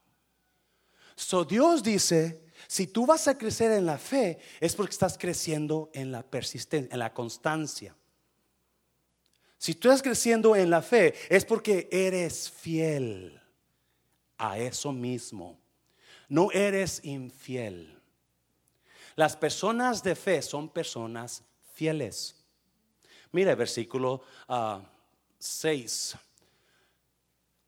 [1.15, 2.44] So Dios dice,
[2.75, 6.93] si tú vas a crecer en la fe, es porque estás creciendo en la persistencia,
[6.93, 7.95] en la constancia.
[9.57, 13.41] Si tú estás creciendo en la fe, es porque eres fiel
[14.39, 15.57] a eso mismo.
[16.29, 17.97] No eres infiel.
[19.15, 22.45] Las personas de fe son personas fieles.
[23.31, 24.25] Mire, versículo
[25.39, 26.17] 6.
[26.17, 26.21] Ah,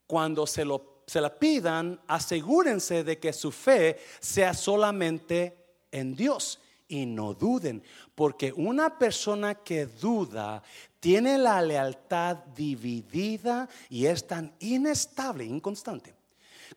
[0.05, 5.57] Cuando se, lo, se la pidan, asegúrense de que su fe sea solamente
[5.92, 7.83] en Dios y no duden,
[8.14, 10.62] porque una persona que duda
[10.99, 16.14] tiene la lealtad dividida y es tan inestable, inconstante,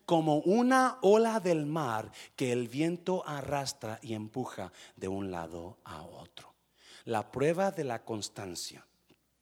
[0.05, 6.03] como una ola del mar que el viento arrastra y empuja de un lado a
[6.03, 6.53] otro.
[7.05, 8.85] La prueba de la constancia.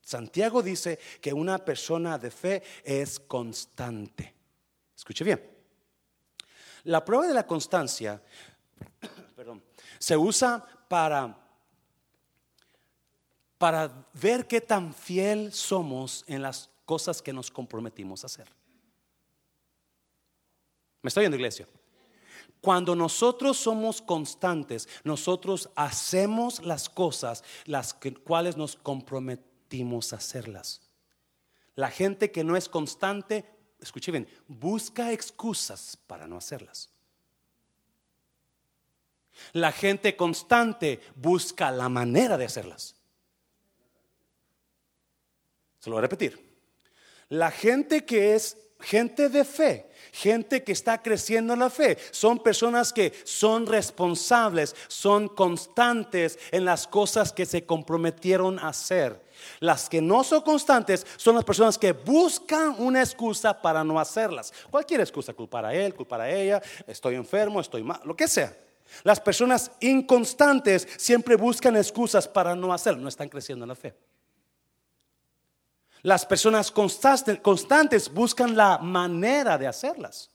[0.01, 4.36] Santiago dice que una persona de fe es constante.
[4.97, 5.57] Escuche bien.
[6.83, 8.21] La prueba de la constancia
[9.99, 11.47] se usa para
[13.57, 18.47] para ver qué tan fiel somos en las cosas que nos comprometimos a hacer.
[21.01, 21.67] ¿Me estoy viendo, iglesia?
[22.61, 30.81] Cuando nosotros somos constantes, nosotros hacemos las cosas las cuales nos comprometimos a hacerlas.
[31.75, 33.45] La gente que no es constante,
[33.87, 36.89] escuche bien, busca excusas para no hacerlas.
[39.53, 42.95] La gente constante busca la manera de hacerlas.
[45.79, 46.59] Se lo voy a repetir.
[47.29, 52.39] La gente que es gente de fe, gente que está creciendo en la fe, son
[52.39, 59.21] personas que son responsables, son constantes en las cosas que se comprometieron a hacer.
[59.59, 64.51] Las que no son constantes son las personas que buscan una excusa para no hacerlas.
[64.69, 68.55] Cualquier excusa, culpar a él, culpar a ella, estoy enfermo, estoy mal, lo que sea.
[69.03, 73.93] Las personas inconstantes siempre buscan excusas para no hacerlo, no están creciendo en la fe.
[76.07, 80.31] Las personas constantes, buscan la manera de hacerlas.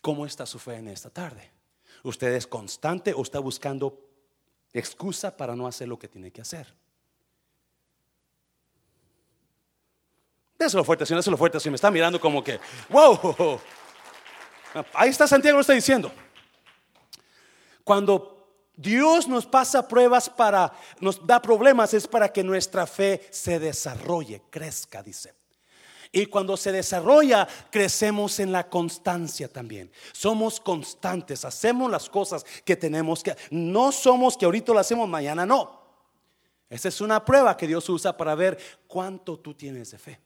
[0.00, 1.50] ¿Cómo está su fe en esta tarde?
[2.02, 4.08] ¿Usted es constante o está buscando
[4.72, 6.74] excusa para no hacer lo que tiene que hacer?
[10.58, 13.60] Déselo fuerte, señor, déselo fuerte, si me está mirando como que, wow.
[14.94, 16.10] Ahí está Santiago, lo está diciendo.
[17.84, 18.41] Cuando
[18.76, 24.42] Dios nos pasa pruebas para, nos da problemas, es para que nuestra fe se desarrolle,
[24.50, 25.34] crezca, dice.
[26.14, 29.90] Y cuando se desarrolla, crecemos en la constancia también.
[30.12, 33.34] Somos constantes, hacemos las cosas que tenemos que.
[33.50, 35.80] No somos que ahorita lo hacemos, mañana no.
[36.68, 40.20] Esa es una prueba que Dios usa para ver cuánto tú tienes de fe.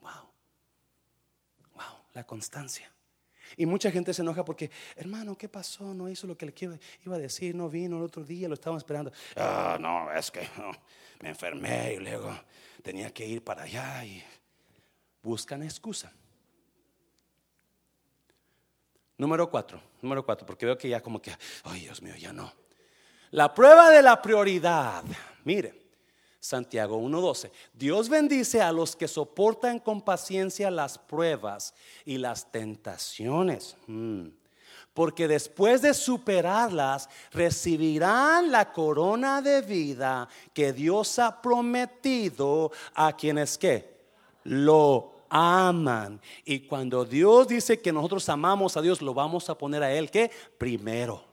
[0.00, 0.30] Wow.
[1.74, 2.92] Wow, la constancia.
[3.56, 5.94] Y mucha gente se enoja porque, hermano, ¿qué pasó?
[5.94, 6.54] No hizo lo que le
[7.04, 9.12] iba a decir, no vino el otro día, lo estábamos esperando.
[9.36, 10.48] Ah, no, es que
[11.22, 12.36] me enfermé y luego
[12.82, 14.22] tenía que ir para allá y
[15.22, 16.12] buscan excusa.
[19.18, 21.32] Número cuatro, número cuatro, porque veo que ya como que,
[21.64, 22.52] ay Dios mío, ya no.
[23.30, 25.02] La prueba de la prioridad.
[25.44, 25.85] Mire,
[26.46, 27.50] Santiago 1.12.
[27.74, 33.76] Dios bendice a los que soportan con paciencia las pruebas y las tentaciones.
[33.88, 34.28] Mm.
[34.94, 43.58] Porque después de superarlas, recibirán la corona de vida que Dios ha prometido a quienes
[43.58, 43.96] que
[44.44, 46.20] lo aman.
[46.44, 50.12] Y cuando Dios dice que nosotros amamos a Dios, lo vamos a poner a Él
[50.12, 51.25] que primero.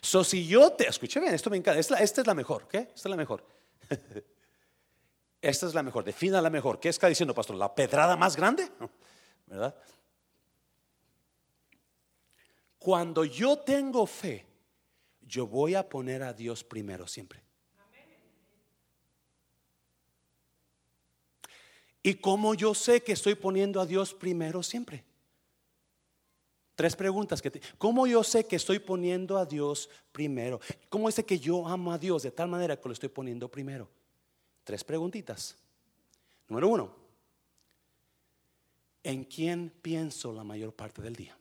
[0.00, 2.78] So, si yo te, escuché bien, esto me encanta, esta, es la mejor, ¿qué?
[2.78, 3.44] Esta es la mejor.
[5.40, 6.80] esta es la mejor, defina la mejor.
[6.80, 7.56] ¿Qué está diciendo, pastor?
[7.56, 8.70] ¿La pedrada más grande?
[9.46, 9.74] ¿Verdad?
[12.78, 14.46] Cuando yo tengo fe,
[15.20, 17.42] yo voy a poner a Dios primero siempre.
[22.02, 25.04] ¿Y cómo yo sé que estoy poniendo a Dios primero siempre?
[26.76, 30.60] Tres preguntas que ¿Cómo yo sé que estoy poniendo a Dios primero?
[30.90, 33.88] ¿Cómo sé que yo amo a Dios de tal manera que lo estoy poniendo primero?
[34.62, 35.56] Tres preguntitas.
[36.48, 36.94] Número uno,
[39.02, 41.36] ¿en quién pienso la mayor parte del día?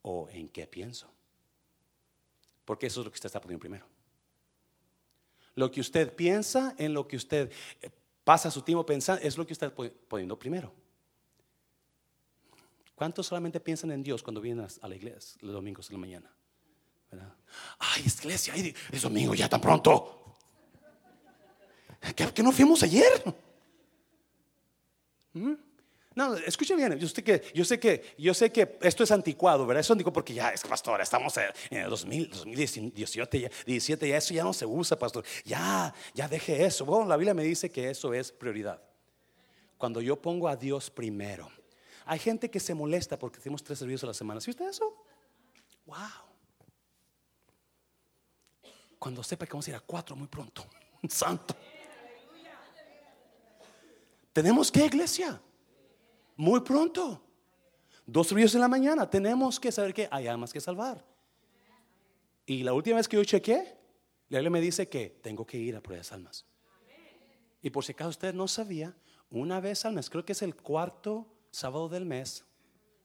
[0.00, 1.06] ¿O en qué pienso?
[2.64, 3.84] Porque eso es lo que usted está poniendo primero.
[5.54, 7.52] Lo que usted piensa, en lo que usted
[7.82, 7.90] eh,
[8.24, 10.72] pasa su tiempo pensando, es lo que usted está poniendo primero.
[12.96, 16.32] ¿Cuántos solamente piensan en Dios cuando vienen a la iglesia los domingos de la mañana?
[17.78, 18.54] Ay, es iglesia,
[18.90, 20.34] es domingo ya tan pronto.
[22.14, 23.22] ¿Que, no fuimos ayer?
[25.34, 25.52] ¿Mm?
[26.14, 29.66] No, escuche bien, yo sé que, yo sé que, yo sé que esto es anticuado,
[29.66, 29.82] ¿verdad?
[29.82, 34.32] Eso digo porque ya es pastor, estamos en el 2000, 2017, ya, 17, ya eso
[34.32, 35.22] ya no se usa, pastor.
[35.44, 36.86] Ya, ya deje eso.
[36.86, 38.80] Bueno, la Biblia me dice que eso es prioridad.
[39.76, 41.50] Cuando yo pongo a Dios primero.
[42.06, 44.40] Hay gente que se molesta porque tenemos tres servicios a la semana.
[44.40, 45.04] ¿Sí usted eso?
[45.84, 45.96] Wow.
[48.96, 50.64] Cuando sepa que vamos a ir a cuatro muy pronto.
[51.08, 51.54] Santo.
[54.32, 55.40] Tenemos que iglesia.
[56.36, 57.20] Muy pronto.
[58.06, 59.10] Dos servicios en la mañana.
[59.10, 61.04] Tenemos que saber que hay almas que salvar.
[62.46, 63.76] Y la última vez que yo chequé,
[64.28, 66.46] la Biblia me dice que tengo que ir a por esas almas.
[67.62, 68.94] Y por si acaso usted no sabía,
[69.28, 71.26] una vez al mes, creo que es el cuarto
[71.56, 72.44] sábado del mes,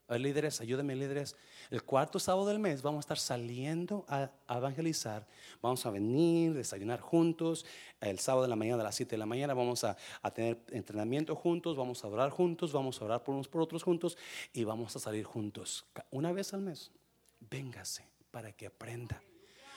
[0.10, 1.38] líderes, ayúdenme líderes.
[1.70, 5.26] El cuarto sábado del mes vamos a estar saliendo a, evangelizar.
[5.62, 7.66] Vamos a venir, desayunar juntos.
[8.02, 9.96] El sábado de la mañana a las 7 de la mañana vamos a,
[10.34, 14.18] tener entrenamiento juntos, vamos a orar juntos, vamos a orar por unos por otros juntos
[14.52, 15.86] y vamos a salir juntos.
[16.10, 16.92] Una vez al mes,
[17.40, 19.24] véngase para que aprenda.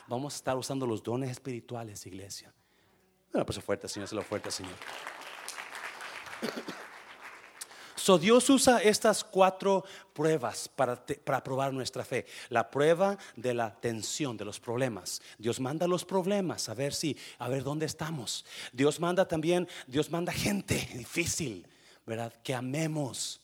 [0.09, 2.53] Vamos a estar usando los dones espirituales, iglesia.
[3.33, 4.75] Una pues fuerte, Señor, se lo fuerte, Señor.
[8.05, 9.83] So Dios usa estas cuatro
[10.13, 12.27] pruebas para, para probar nuestra fe.
[12.51, 15.23] La prueba de la tensión, de los problemas.
[15.39, 18.45] Dios manda los problemas a ver si, a ver dónde estamos.
[18.75, 21.67] Dios manda también, Dios manda gente difícil,
[22.05, 22.31] ¿verdad?
[22.43, 23.41] Que amemos.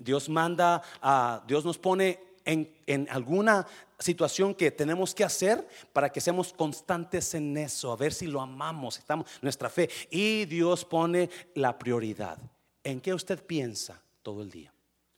[0.00, 3.68] Dios manda, a Dios nos pone en, en, alguna
[4.00, 8.40] situación que tenemos que hacer para que seamos constantes en eso, a ver si lo
[8.40, 9.88] amamos, estamos nuestra fe.
[10.10, 12.40] Y Dios pone la prioridad.
[12.84, 14.72] ¿En qué usted piensa todo el día?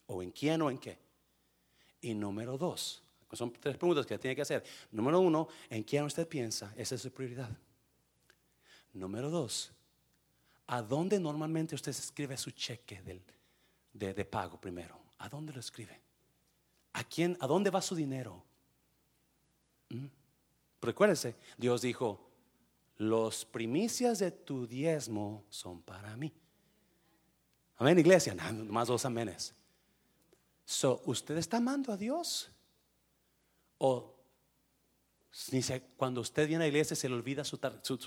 [0.06, 0.98] ¿O en quién o en qué?
[2.00, 3.02] Y número dos,
[3.32, 4.62] son tres preguntas que tiene que hacer.
[4.90, 6.72] Número uno, ¿en quién usted piensa?
[6.76, 7.50] Esa es su prioridad.
[8.92, 9.72] Número dos,
[10.66, 13.02] ¿a dónde normalmente usted escribe su cheque
[13.92, 14.98] de, pago primero?
[15.18, 16.00] ¿A dónde lo escribe?
[16.92, 17.36] ¿A quién?
[17.40, 18.44] ¿A dónde va su dinero?
[19.88, 20.06] ¿Mm?
[20.80, 22.20] Recuérdese, Dios dijo,
[22.98, 26.32] los primicias de tu diezmo son para mí.
[27.76, 28.34] Amén, iglesia.
[28.34, 29.54] más dos amenes.
[30.64, 32.50] So, ¿usted está amando a Dios?
[33.78, 34.14] O
[35.96, 37.58] cuando usted viene a la iglesia se le olvida su,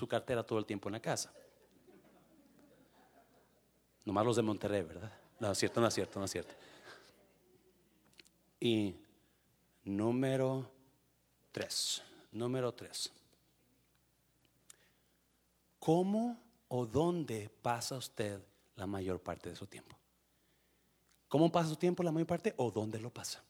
[0.08, 1.32] cartera todo el tiempo en la casa.
[4.04, 5.12] Nomás los de Monterrey, ¿verdad?
[5.38, 6.54] No es cierto, no es cierto, no es cierto.
[8.58, 8.96] Y
[9.84, 10.70] número
[11.52, 12.02] tres,
[12.32, 13.12] número tres.
[15.78, 18.40] ¿Cómo o dónde pasa usted
[18.78, 19.96] la mayor parte de su tiempo.
[21.28, 23.42] ¿Cómo pasa su tiempo la mayor parte o dónde lo pasa?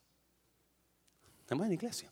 [1.40, 2.10] Estamos en iglesia.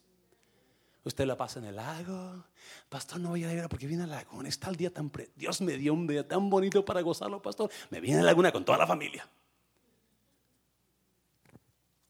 [1.03, 2.45] Usted la pasa en el lago.
[2.89, 4.43] Pastor, no voy a ir porque viene al lago.
[4.43, 5.11] Está el día tan...
[5.35, 7.71] Dios me dio un día tan bonito para gozarlo, pastor.
[7.91, 9.29] Me viene a la laguna con toda la familia.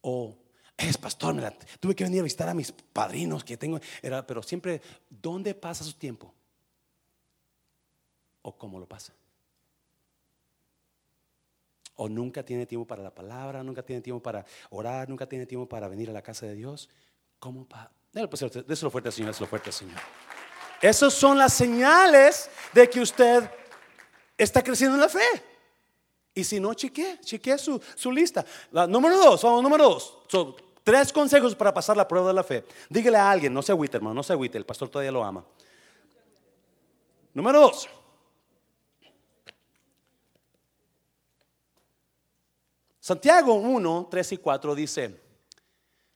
[0.01, 0.37] O
[0.77, 1.35] es pastor,
[1.81, 3.81] tuve que venir a visitar a mis padrinos que tengo.
[4.03, 6.33] Era, pero siempre, ¿dónde pasa su tiempo?
[8.43, 9.13] ¿O cómo lo pasa?
[11.97, 15.69] O nunca tiene tiempo para la palabra, nunca tiene tiempo para orar, nunca tiene tiempo
[15.69, 16.89] para venir a la casa de Dios.
[17.39, 17.91] ¿Cómo para?
[18.13, 19.99] Déselo fuerte, Señor, déselo fuerte, Señor.
[20.81, 23.51] Esas son las señales de que usted
[24.37, 25.27] está creciendo en la fe.
[26.35, 28.45] Y si no, cheque, cheque su, su lista.
[28.71, 30.19] La, número dos, vamos, número dos.
[30.29, 32.65] Son tres consejos para pasar la prueba de la fe.
[32.91, 35.45] Dígale a alguien, no se agüite, hermano, no se agüite, el pastor todavía lo ama.
[37.33, 37.89] Número dos.
[43.07, 45.21] Santiago 1, 3 y 4 dice,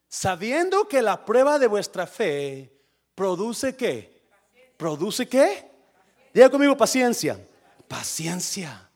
[0.09, 2.69] sabiendo que la prueba de vuestra fe
[3.15, 4.27] produce qué?
[4.75, 5.71] ¿Produce qué?
[6.33, 7.39] Diga conmigo paciencia.
[7.87, 8.89] Paciencia.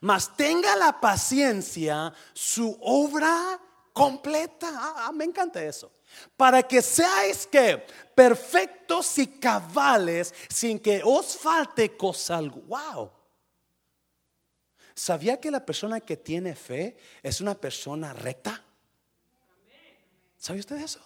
[0.00, 3.60] Mas tenga la paciencia su obra
[3.92, 4.70] completa.
[4.72, 5.92] Ah, ah, me encanta eso.
[6.34, 12.94] Para que seáis que perfectos y cabales sin que os falte cosa alguna.
[12.94, 13.10] Wow.
[15.02, 18.62] ¿Sabía que la persona que tiene fe es una persona recta?
[20.38, 21.00] ¿Sabe usted eso?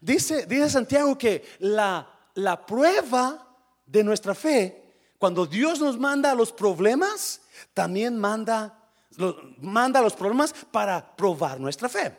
[0.00, 3.46] Dice, Santiago que la, la prueba
[3.86, 7.42] de nuestra fe, cuando Dios nos manda los problemas,
[7.72, 8.76] también manda,
[9.58, 12.18] manda los problemas para probar nuestra fe.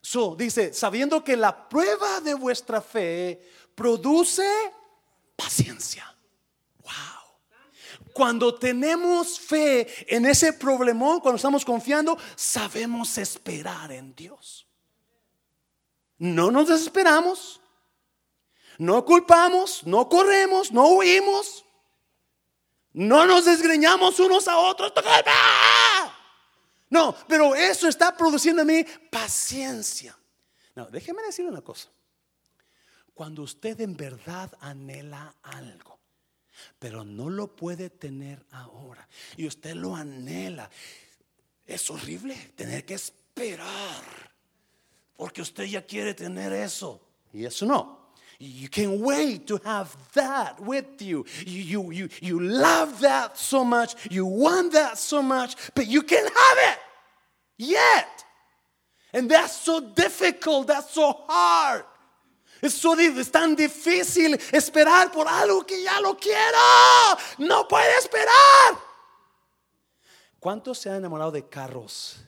[0.00, 4.46] So, dice, sabiendo que la prueba de vuestra fe produce
[5.34, 6.14] paciencia.
[6.84, 7.13] Wow.
[8.14, 14.68] Cuando tenemos fe en ese problemón, cuando estamos confiando, sabemos esperar en Dios.
[16.18, 17.60] No nos desesperamos,
[18.78, 21.64] no culpamos, no corremos, no huimos,
[22.92, 24.92] no nos desgreñamos unos a otros.
[26.88, 30.16] No, pero eso está produciendo en mí paciencia.
[30.76, 31.88] No, déjeme decir una cosa.
[33.12, 35.98] Cuando usted en verdad anhela algo,
[36.78, 40.70] pero no lo puede tener ahora, y usted lo anhela,
[41.66, 44.02] es horrible tener que esperar,
[45.16, 47.00] porque usted ya quiere tener eso,
[47.32, 48.04] y eso no.
[48.40, 51.24] You can't wait to have that with you.
[51.46, 53.94] You, you, you, you love that so much.
[54.10, 56.78] You want that so much, but you can't have it
[57.58, 58.24] yet.
[59.12, 60.66] And that's so difficult.
[60.66, 61.84] That's so hard.
[62.64, 66.58] Es, es tan difícil esperar por algo que ya lo quiero.
[67.38, 68.78] No puede esperar.
[70.40, 72.24] ¿Cuántos se han enamorado de carros?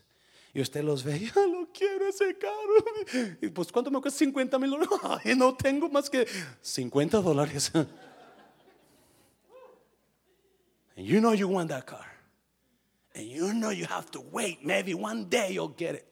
[0.52, 3.36] Y usted los ve, ya lo quiero ese carro.
[3.40, 4.18] Y pues, ¿cuánto me cuesta?
[4.18, 4.98] 50 mil dólares.
[5.24, 6.26] Ay, no tengo más que
[6.60, 7.72] 50 dólares.
[7.74, 7.86] And
[11.06, 12.06] you know you want that car.
[13.14, 14.62] And you know you have to wait.
[14.62, 16.06] Maybe one day you'll get it.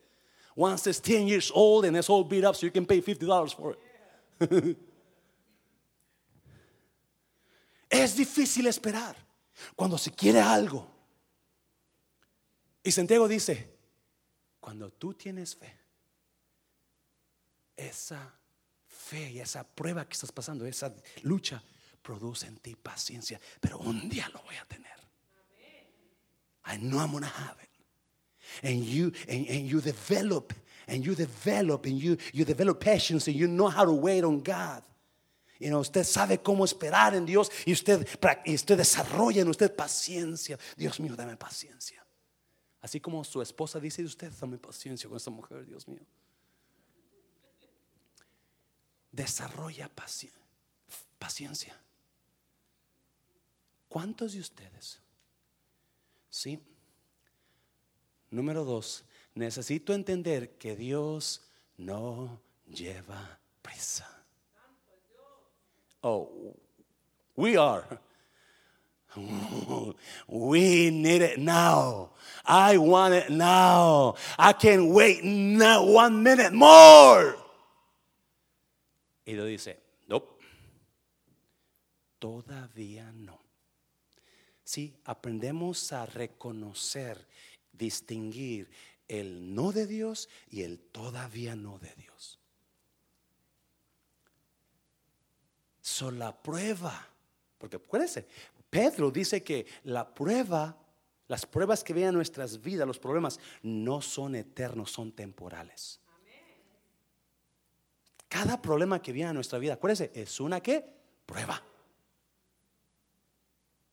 [0.57, 3.55] Once it's 10 years old and it's all beat up, so you can pay $50
[3.55, 3.79] for it.
[7.89, 9.16] es difícil esperar
[9.76, 10.91] cuando se quiere algo.
[12.82, 13.74] Y Santiago dice,
[14.61, 15.74] cuando tú tienes fe,
[17.76, 18.39] esa
[18.87, 21.62] fe y esa prueba que estás pasando, esa lucha,
[22.03, 23.41] produce en ti paciencia.
[23.61, 24.93] Pero un día lo voy a tener.
[26.66, 27.68] I know I'm gonna have it.
[28.62, 30.53] And you and, and you develop
[30.87, 34.41] and you develop and you you develop patience and you know how to wait on
[34.41, 34.82] God.
[35.59, 38.07] You know, usted sabe cómo esperar en Dios y usted,
[38.47, 40.59] usted desarrolla en usted paciencia.
[40.76, 42.05] Dios mío, dame paciencia.
[42.82, 46.05] Así como su esposa dice, usted dame paciencia con esta mujer, Dios mío.
[49.11, 49.89] Desarrolla
[51.18, 51.80] paciencia.
[53.89, 55.01] ¿Cuántos de ustedes?
[56.28, 56.61] Sí.
[58.28, 59.05] Número dos,
[59.35, 61.43] necesito entender que Dios
[61.76, 64.09] no lleva prisa.
[66.03, 66.55] Oh,
[67.37, 67.85] we are.
[70.26, 72.11] We need it now.
[72.45, 74.16] I want it now.
[74.39, 77.37] I can't wait now one minute more.
[79.26, 79.78] Y Dios dice,
[80.09, 80.39] nope.
[82.18, 83.41] Todavía no.
[84.64, 87.26] Si aprendemos a reconocer,
[87.72, 88.68] distinguir
[89.09, 92.39] el no de Dios y el todavía no de Dios.
[95.81, 97.09] Son la prueba.
[97.59, 98.27] Porque acuérdense,
[98.71, 100.77] Pedro dice que la prueba,
[101.29, 106.01] las pruebas que vean nuestras vidas, los problemas, no son eternos, son temporales.
[108.29, 110.85] Cada problema que viene a nuestra vida, acuérdense, es una que
[111.25, 111.63] prueba.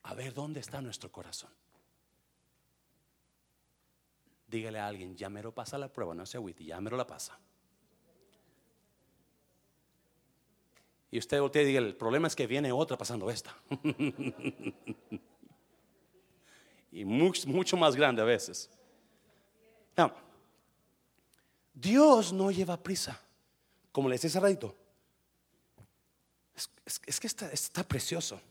[0.03, 1.51] A ver dónde está nuestro corazón.
[4.51, 7.39] Dígale a alguien, ya mero pasa la prueba, no se agüite, ya mero la pasa.
[11.09, 13.55] Y usted voltea y diga, el problema es que viene otra pasando esta.
[16.91, 18.69] y mucho, mucho, más grande a veces.
[21.73, 23.21] Dios no lleva prisa.
[23.93, 24.75] Como le decía hace ratito.
[26.85, 28.41] Es, que está, está precioso.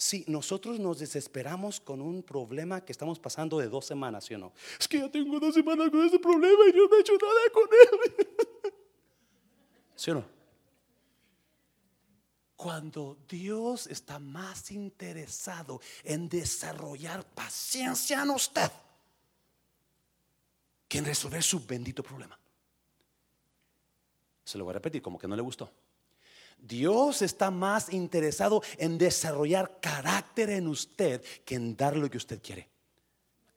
[0.00, 4.38] Si nosotros nos desesperamos con un problema que estamos pasando de dos semanas, ¿sí o
[4.38, 4.54] no?
[4.78, 7.40] Es que ya tengo dos semanas con ese problema y yo no he hecho nada
[7.52, 8.28] con él.
[9.94, 10.24] ¿Sí o no?
[12.56, 18.72] Cuando Dios está más interesado en desarrollar paciencia en usted
[20.88, 22.40] que en resolver su bendito problema.
[24.46, 25.70] Se lo voy a repetir como que no le gustó.
[26.62, 32.40] Dios está más interesado en desarrollar carácter en usted que en dar lo que usted
[32.42, 32.68] quiere.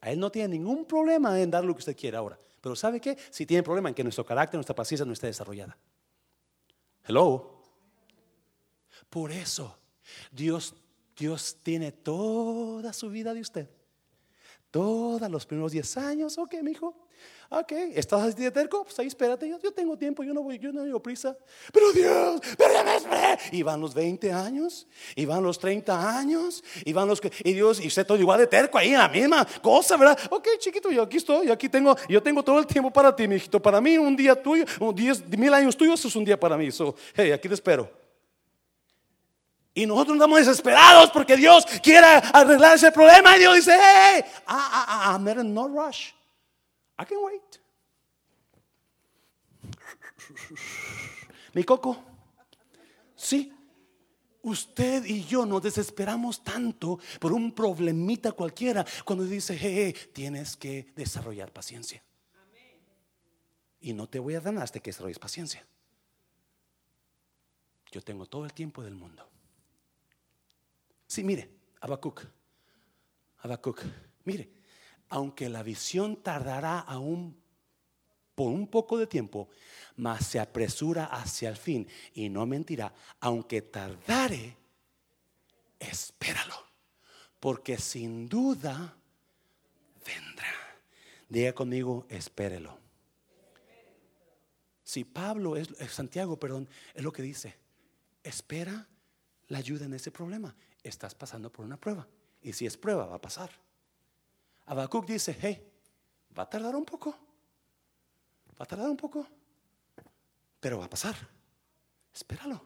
[0.02, 2.40] A Él no tiene ningún problema en dar lo que usted quiere ahora.
[2.62, 3.18] Pero ¿sabe qué?
[3.30, 5.78] Si tiene problema en que nuestro carácter, nuestra paciencia no esté desarrollada.
[7.06, 7.62] Hello.
[9.10, 9.78] Por eso
[10.32, 10.74] Dios,
[11.16, 13.70] Dios tiene toda su vida de usted.
[14.72, 17.08] Todos los primeros 10 años, ok, mi hijo.
[17.56, 18.84] Ok, ¿estás así de terco?
[18.84, 21.38] Pues ahí espérate, yo, tengo tiempo, yo no voy, yo no tengo prisa.
[21.72, 23.38] Pero Dios, pero ya me esperé.
[23.52, 27.80] Y van los 20 años, y van los 30 años, y van los y Dios,
[27.80, 30.18] y usted todo igual de terco ahí en la misma cosa, ¿verdad?
[30.32, 33.28] Ok, chiquito, yo aquí estoy, yo aquí tengo, yo tengo todo el tiempo para ti,
[33.28, 33.62] mi hijito.
[33.62, 36.72] Para mí, un día tuyo, un diez mil años tuyos es un día para mí.
[36.72, 37.88] So, hey, aquí te espero.
[39.76, 43.36] Y nosotros estamos desesperados porque Dios quiere arreglar ese problema.
[43.36, 46.14] Y Dios dice, hey, I, I, I'm in no rush.
[47.00, 47.62] I can wait.
[51.54, 52.04] Mi coco,
[53.16, 53.52] sí,
[54.42, 60.92] usted y yo nos desesperamos tanto por un problemita cualquiera cuando dice, hey, tienes que
[60.96, 62.04] desarrollar paciencia.
[63.82, 65.66] Y no te voy a dar hasta que desarrolles paciencia.
[67.92, 69.28] Yo tengo todo el tiempo del mundo.
[71.06, 71.50] Sí, mire,
[71.82, 72.26] Habacuc,
[73.40, 73.82] Habacuc,
[74.24, 74.50] mire,
[75.14, 77.38] aunque la visión tardará aún
[78.34, 79.48] por un poco de tiempo,
[79.96, 84.58] mas se apresura hacia el fin y no mentirá, aunque tardare,
[85.80, 86.56] espéralo,
[87.40, 88.98] porque sin duda
[90.04, 90.54] vendrá.
[91.30, 92.80] Diga conmigo, espérelo.
[94.84, 97.56] Si Pablo es, Santiago, perdón, es lo que dice,
[98.24, 98.88] espera
[99.50, 102.08] la ayuda en ese problema estás pasando por una prueba.
[102.42, 103.63] Y si es prueba, va a pasar.
[104.66, 105.62] Habacuc dice, hey,
[106.38, 107.12] va a tardar un poco.
[108.60, 109.28] Va a tardar un poco.
[110.60, 111.16] Pero va a pasar.
[112.14, 112.62] Espéralo.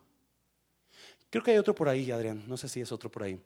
[1.29, 2.43] Creo que hay otro por ahí, Adrián.
[2.47, 3.41] No sé si es otro por ahí.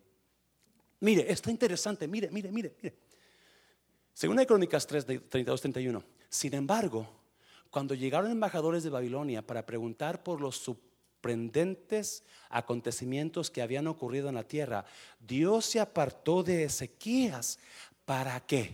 [1.00, 2.08] Mire, está interesante.
[2.08, 2.96] Mire, mire, mire, mire.
[4.14, 6.04] Segunda de Crónicas 3, 32, 31.
[6.30, 7.08] Sin embargo,
[7.70, 14.36] cuando llegaron embajadores de Babilonia para preguntar por los sorprendentes acontecimientos que habían ocurrido en
[14.36, 14.86] la tierra,
[15.20, 17.58] Dios se apartó de Ezequías.
[18.06, 18.74] ¿Para qué?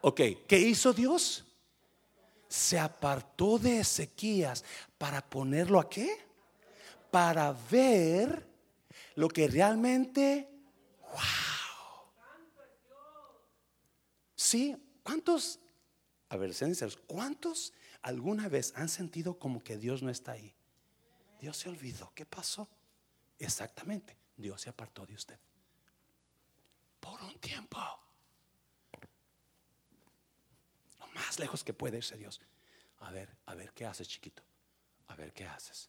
[0.00, 1.44] Ok, ¿qué hizo Dios?
[2.48, 4.64] Se apartó de Ezequías
[4.96, 6.18] para ponerlo a qué?
[7.10, 8.46] Para ver
[9.16, 10.48] lo que realmente,
[11.02, 11.58] wow.
[14.34, 15.58] Sí, ¿cuántos,
[16.28, 16.54] a ver,
[17.06, 17.72] cuántos
[18.02, 20.54] alguna vez han sentido como que Dios no está ahí?
[21.40, 22.12] Dios se olvidó.
[22.14, 22.68] ¿Qué pasó?
[23.38, 25.38] Exactamente, Dios se apartó de usted.
[27.38, 27.78] Tiempo.
[31.00, 32.40] Lo más lejos que puede irse Dios.
[33.00, 34.42] A ver, a ver qué haces, chiquito.
[35.08, 35.88] A ver qué haces.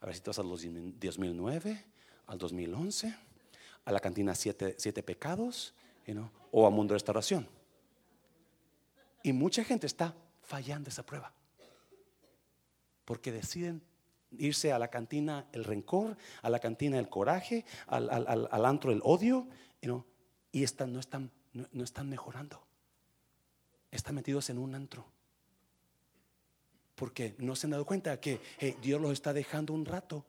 [0.00, 1.84] A ver si tú vas a los 2009,
[2.26, 3.14] al 2011,
[3.84, 5.74] a la cantina siete, siete pecados,
[6.50, 7.48] o a Mundo Restauración.
[9.22, 11.32] Y mucha gente está fallando esa prueba.
[13.04, 13.82] Porque deciden
[14.38, 19.00] irse a la cantina el rencor, a la cantina el coraje, al, al, antro el
[19.02, 19.46] odio,
[20.52, 22.62] y están, no, están, no, están mejorando.
[23.90, 25.06] Están metidos en un antro.
[26.94, 28.40] Porque no se han dado cuenta que
[28.82, 30.24] Dios los está dejando un rato.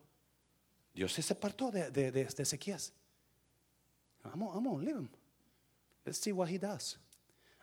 [0.93, 2.93] Dios se separó de, de, de, de Ezequías.
[4.23, 5.09] I'm, I'm leave him.
[6.05, 6.99] Let's see what he does.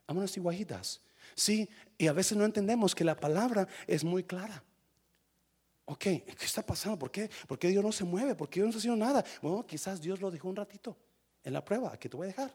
[0.09, 1.01] I'm gonna see what he does.
[1.35, 4.63] Sí, y a veces no entendemos que la palabra es muy clara.
[5.85, 6.99] Ok, ¿qué está pasando?
[6.99, 7.31] ¿Por qué?
[7.47, 8.35] ¿Por qué Dios no se mueve?
[8.35, 9.25] ¿Por qué Dios no está haciendo nada?
[9.43, 10.97] Bueno, quizás Dios lo dejó un ratito
[11.47, 12.53] en la prueba, que te voy a dejar.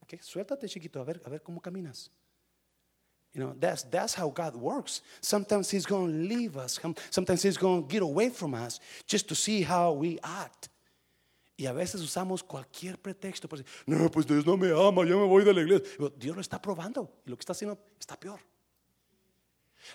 [0.00, 2.10] Ok, suéltate chiquito, a ver, a ver cómo caminas.
[3.32, 5.02] You know, that's, that's how God works.
[5.20, 6.80] Sometimes He's going to leave us.
[7.10, 10.68] Sometimes He's going to get away from us just to see how we act.
[11.56, 15.20] Y a veces usamos cualquier pretexto para decir, no, pues Dios no me ama, yo
[15.20, 15.86] me voy de la iglesia.
[16.16, 18.40] Dios lo está probando y lo que está haciendo está peor.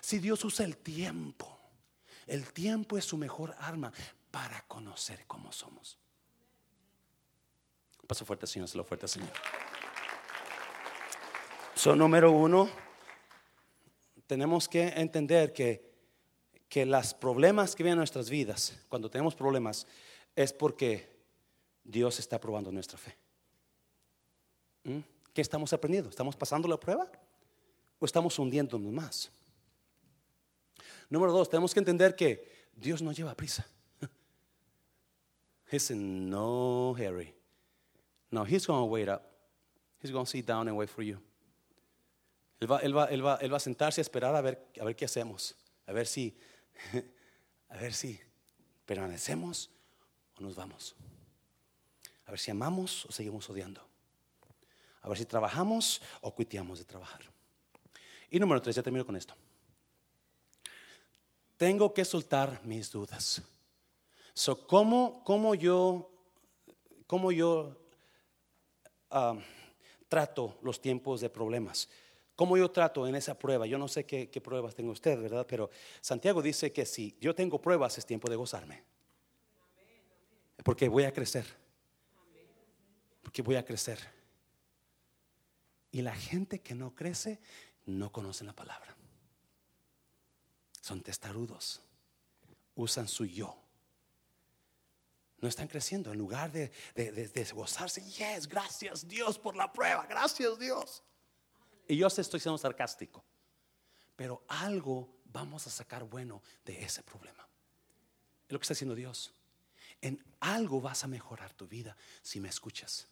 [0.00, 1.56] Si Dios usa el tiempo
[2.26, 3.92] el tiempo es su mejor arma
[4.30, 5.98] para conocer cómo somos.
[8.06, 9.30] Paso fuerte, Señor, se lo fuerte, Señor.
[11.74, 12.70] Son número uno,
[14.26, 15.92] tenemos que entender que,
[16.68, 19.86] que los problemas que vienen a nuestras vidas, cuando tenemos problemas,
[20.34, 21.08] es porque
[21.84, 23.16] Dios está probando nuestra fe.
[24.84, 25.00] ¿Mm?
[25.32, 26.08] ¿Qué estamos aprendiendo?
[26.10, 27.10] ¿Estamos pasando la prueba?
[27.98, 29.30] ¿O estamos hundiéndonos más?
[31.08, 33.66] Número dos, tenemos que entender que Dios no lleva prisa.
[35.70, 37.35] He's in no hurry.
[38.30, 39.22] No, he's going to wait up.
[40.00, 41.18] He's going to sit down and wait for you.
[42.60, 44.84] Él va, él va, él va, él va a sentarse a esperar a ver, a
[44.84, 45.54] ver qué hacemos.
[45.86, 46.36] A ver si,
[47.68, 48.18] a ver si
[48.86, 49.70] permanecemos
[50.38, 50.94] o nos vamos.
[52.26, 53.80] A ver si amamos o seguimos odiando.
[55.02, 57.20] A ver si trabajamos o cuiteamos de trabajar.
[58.30, 59.34] Y número tres, ya termino con esto
[61.56, 63.42] tengo que soltar mis dudas.
[64.34, 66.10] So, ¿cómo, cómo yo,
[67.06, 67.76] cómo yo
[70.08, 71.88] trato los tiempos de problemas?
[72.34, 73.66] ¿Cómo yo trato en esa prueba?
[73.66, 75.46] Yo no sé qué, qué pruebas tengo usted, ¿verdad?
[75.48, 75.70] Pero
[76.02, 78.84] Santiago dice que si yo tengo pruebas es tiempo de gozarme.
[80.62, 81.46] Porque voy a crecer.
[83.22, 83.98] Porque voy a crecer.
[85.90, 87.40] Y la gente que no crece
[87.86, 88.94] no conoce la palabra.
[90.82, 91.80] Son testarudos.
[92.74, 93.56] Usan su yo.
[95.38, 98.02] No están creciendo en lugar de, de, gozarse.
[98.02, 100.06] Yes, gracias Dios por la prueba.
[100.06, 101.02] Gracias Dios.
[101.86, 103.24] Y yo estoy siendo sarcástico.
[104.16, 107.46] Pero algo vamos a sacar bueno de ese problema.
[108.46, 109.34] Es lo que está haciendo Dios.
[110.00, 113.06] En algo vas a mejorar tu vida si me escuchas.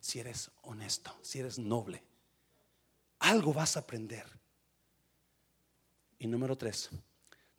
[0.00, 2.02] Si eres honesto, si eres noble.
[3.20, 4.26] Algo vas a aprender.
[6.18, 6.90] Y número tres,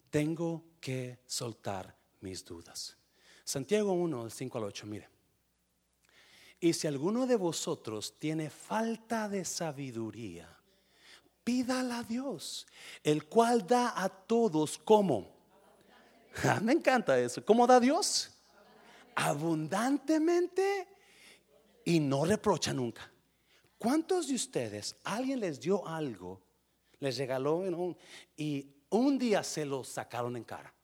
[0.10, 2.96] tengo que soltar mis dudas.
[3.46, 5.10] Santiago 1, 5 al 8, mire.
[6.60, 10.50] Y si alguno de vosotros tiene falta de sabiduría,
[11.44, 12.66] pídala a Dios,
[13.04, 15.34] el cual da a todos como.
[16.44, 17.46] Ah, me encanta eso.
[17.46, 18.30] ¿Cómo da Dios?
[19.16, 20.86] Abundantemente
[21.86, 23.10] y no reprocha nunca.
[23.78, 26.42] ¿Cuántos de ustedes, alguien les dio algo,
[27.00, 27.64] les regaló
[28.36, 30.75] y un día se lo sacaron en cara?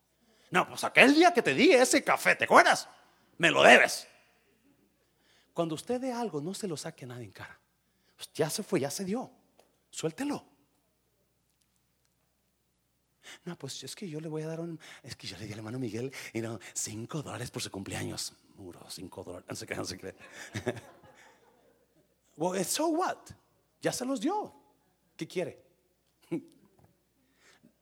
[0.52, 2.88] No, pues aquel día que te di ese café, ¿te acuerdas?
[3.38, 4.08] Me lo debes.
[5.54, 7.58] Cuando usted dé algo, no se lo saque a nadie en cara.
[8.16, 9.32] Pues ya se fue, ya se dio.
[9.89, 10.45] Suéltelo.
[13.45, 14.80] No, pues es que yo le voy a dar un.
[15.04, 18.34] Es que yo le di a hermano Miguel y no, cinco dólares por su cumpleaños.
[18.56, 19.47] Muro, cinco dólares.
[19.49, 20.16] No sé qué, no sé qué.
[22.38, 23.18] well, so what?
[23.82, 24.54] Ya se los dio.
[25.16, 25.71] ¿Qué quiere?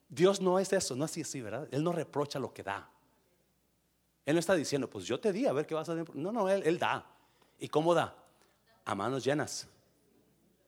[0.09, 1.67] Dios no es eso, no es así, ¿verdad?
[1.71, 2.89] Él no reprocha lo que da.
[4.25, 6.15] Él no está diciendo, pues yo te di, a ver qué vas a hacer.
[6.15, 7.05] No, no, Él, da.
[7.59, 8.15] ¿Y cómo da?
[8.85, 9.67] A manos llenas.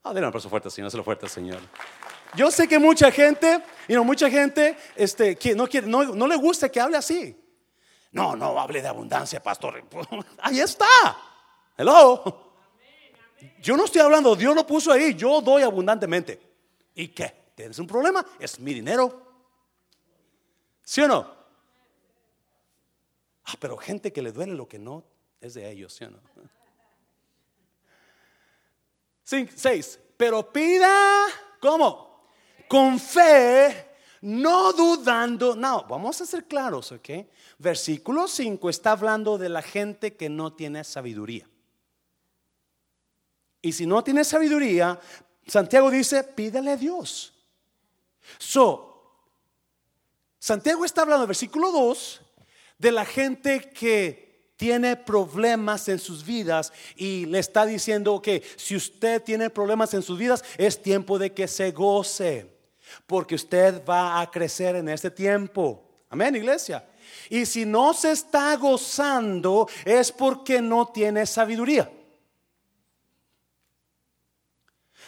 [0.04, 1.60] Ah, denle un aplauso fuerte, Señor, se lo fuerte, Señor.
[2.34, 6.26] Yo sé que mucha gente, y no, mucha gente, este, que no, quiere, no, no
[6.26, 7.36] le gusta que hable así.
[8.12, 9.82] No, no hable de abundancia, pastor.
[10.38, 10.86] Ahí está.
[11.76, 12.54] Hello.
[13.60, 16.40] Yo no estoy hablando, Dios lo puso ahí, yo doy abundantemente.
[16.94, 17.50] ¿Y qué?
[17.54, 18.24] ¿Tienes un problema?
[18.38, 19.31] Es mi dinero.
[20.82, 21.42] ¿Sí o no?
[23.44, 25.04] Ah, pero gente que le duele lo que no
[25.40, 26.20] es de ellos, ¿sí o no?
[29.54, 29.98] seis.
[30.16, 31.26] Pero pida,
[31.60, 32.26] ¿cómo?
[32.68, 35.56] Con fe, no dudando.
[35.56, 37.08] No, vamos a ser claros, ¿ok?
[37.58, 41.48] Versículo 5 está hablando de la gente que no tiene sabiduría.
[43.60, 44.98] Y si no tiene sabiduría,
[45.46, 47.32] Santiago dice, pídele a Dios.
[48.38, 48.91] So,
[50.42, 52.20] Santiago está hablando, versículo 2,
[52.76, 58.74] de la gente que tiene problemas en sus vidas y le está diciendo que si
[58.74, 62.52] usted tiene problemas en sus vidas, es tiempo de que se goce,
[63.06, 65.80] porque usted va a crecer en este tiempo.
[66.10, 66.84] Amén, iglesia.
[67.30, 71.88] Y si no se está gozando, es porque no tiene sabiduría.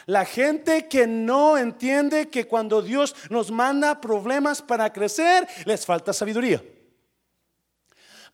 [0.06, 6.12] La gente que no entiende que cuando Dios nos manda problemas para crecer, les falta
[6.12, 6.62] sabiduría.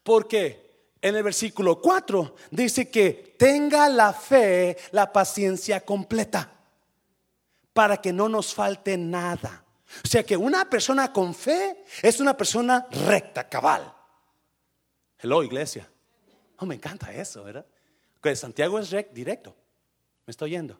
[0.02, 6.50] Porque en el versículo 4 dice que tenga la fe, la paciencia completa,
[7.72, 9.64] para que no nos falte nada.
[10.04, 13.92] O sea que una persona con fe es una persona recta, cabal.
[15.18, 15.88] Hello, iglesia.
[16.58, 17.66] Oh, me encanta eso, ¿verdad?
[18.22, 19.56] Que Santiago es recto, directo.
[20.26, 20.78] ¿Me estoy oyendo?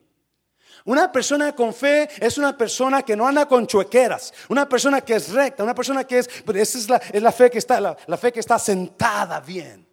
[0.85, 5.15] Una persona con fe es una persona que no anda con chuequeras, una persona que
[5.15, 8.17] es recta, una persona que es, esa es la, es la fe que está, la,
[8.17, 9.87] fe que está sentada bien.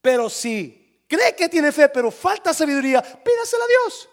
[0.00, 4.08] Pero si cree que tiene fe, pero falta sabiduría, pídasela a Dios.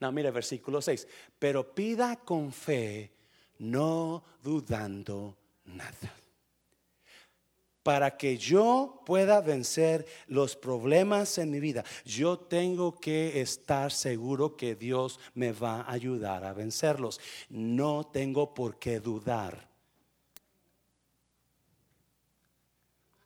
[0.00, 1.06] No, mire versículo 6.
[1.38, 3.12] Pero pida con fe,
[3.58, 6.17] no dudando nada
[7.88, 14.58] para que yo pueda vencer los problemas en mi vida, yo tengo que estar seguro
[14.58, 17.18] que Dios me va a ayudar a vencerlos.
[17.48, 19.70] No tengo por qué dudar.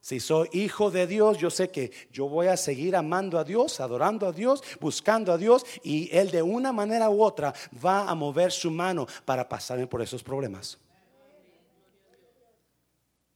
[0.01, 3.81] Si soy hijo de Dios, yo sé que yo voy a seguir amando a Dios,
[3.81, 7.53] adorando a Dios, buscando a Dios y Él de una manera u otra
[7.85, 10.79] va a mover su mano para pasarme por esos problemas.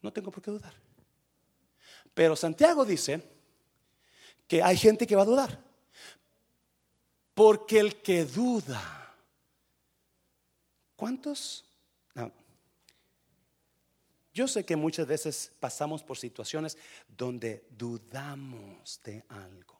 [0.00, 0.85] No tengo por qué dudar.
[2.16, 3.22] Pero Santiago dice
[4.48, 5.62] que hay gente que va a dudar.
[7.34, 9.14] Porque el que duda,
[10.96, 11.66] ¿cuántos?
[12.14, 12.32] No,
[14.32, 19.78] Yo sé que muchas veces pasamos por situaciones donde dudamos de algo.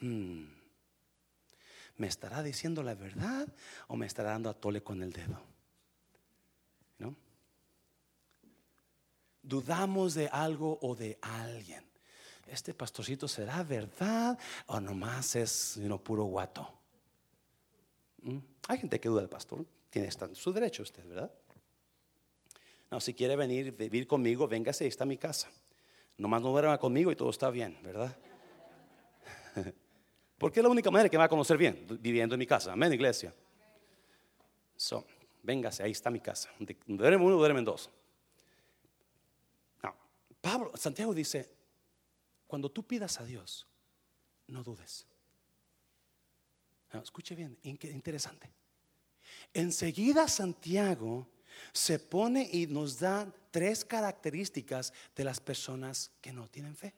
[0.00, 0.46] Hmm.
[1.98, 3.46] ¿Me estará diciendo la verdad
[3.88, 5.57] o me estará dando a tole con el dedo?
[9.48, 11.82] Dudamos de algo o de alguien.
[12.46, 16.70] Este pastorcito será verdad o nomás es puro guato.
[18.22, 18.38] ¿Mm?
[18.68, 21.32] Hay gente que duda del pastor, tiene su derecho usted, ¿verdad?
[22.90, 25.48] No, si quiere venir, vivir conmigo, véngase, está mi casa.
[26.18, 28.14] Nomás no duerma conmigo y todo está bien, ¿verdad?
[30.38, 32.72] Porque es la única manera que me va a conocer bien, viviendo en mi casa.
[32.72, 33.34] Amén, iglesia.
[34.76, 35.06] So,
[35.42, 36.50] véngase, ahí está mi casa.
[36.86, 37.88] Duerme uno, duermen dos.
[40.40, 41.50] Pablo, Santiago dice,
[42.46, 43.66] cuando tú pidas a Dios,
[44.46, 45.06] no dudes.
[47.02, 48.50] escuche bien, interesante.
[49.52, 51.28] Enseguida Santiago
[51.72, 56.94] se pone y nos da tres características de las personas que no tienen fe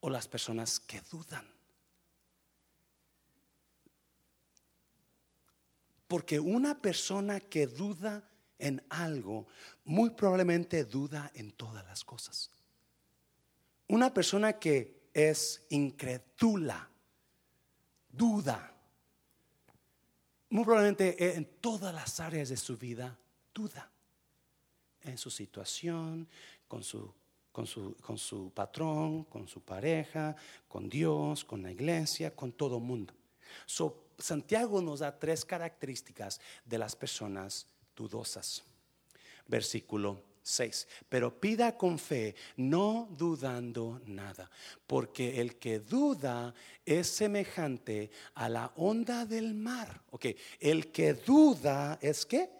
[0.00, 1.46] o las personas que dudan.
[6.06, 8.26] Porque una persona que duda
[8.58, 9.46] en algo,
[9.84, 12.50] muy probablemente duda en todas las cosas.
[13.88, 16.88] Una persona que es incrédula,
[18.10, 18.74] duda,
[20.50, 23.16] muy probablemente en todas las áreas de su vida,
[23.54, 23.90] duda.
[25.02, 26.28] En su situación,
[26.66, 27.12] con su,
[27.52, 30.34] con su, con su patrón, con su pareja,
[30.66, 33.14] con Dios, con la iglesia, con todo el mundo.
[33.66, 37.66] So, Santiago nos da tres características de las personas
[37.98, 38.62] dudosas.
[39.48, 40.86] Versículo 6.
[41.08, 44.48] Pero pida con fe, no dudando nada,
[44.86, 46.54] porque el que duda
[46.86, 50.00] es semejante a la onda del mar.
[50.10, 50.26] Ok,
[50.60, 52.50] el que duda es que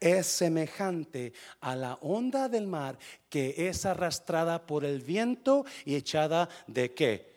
[0.00, 6.48] es semejante a la onda del mar que es arrastrada por el viento y echada
[6.66, 7.34] de qué?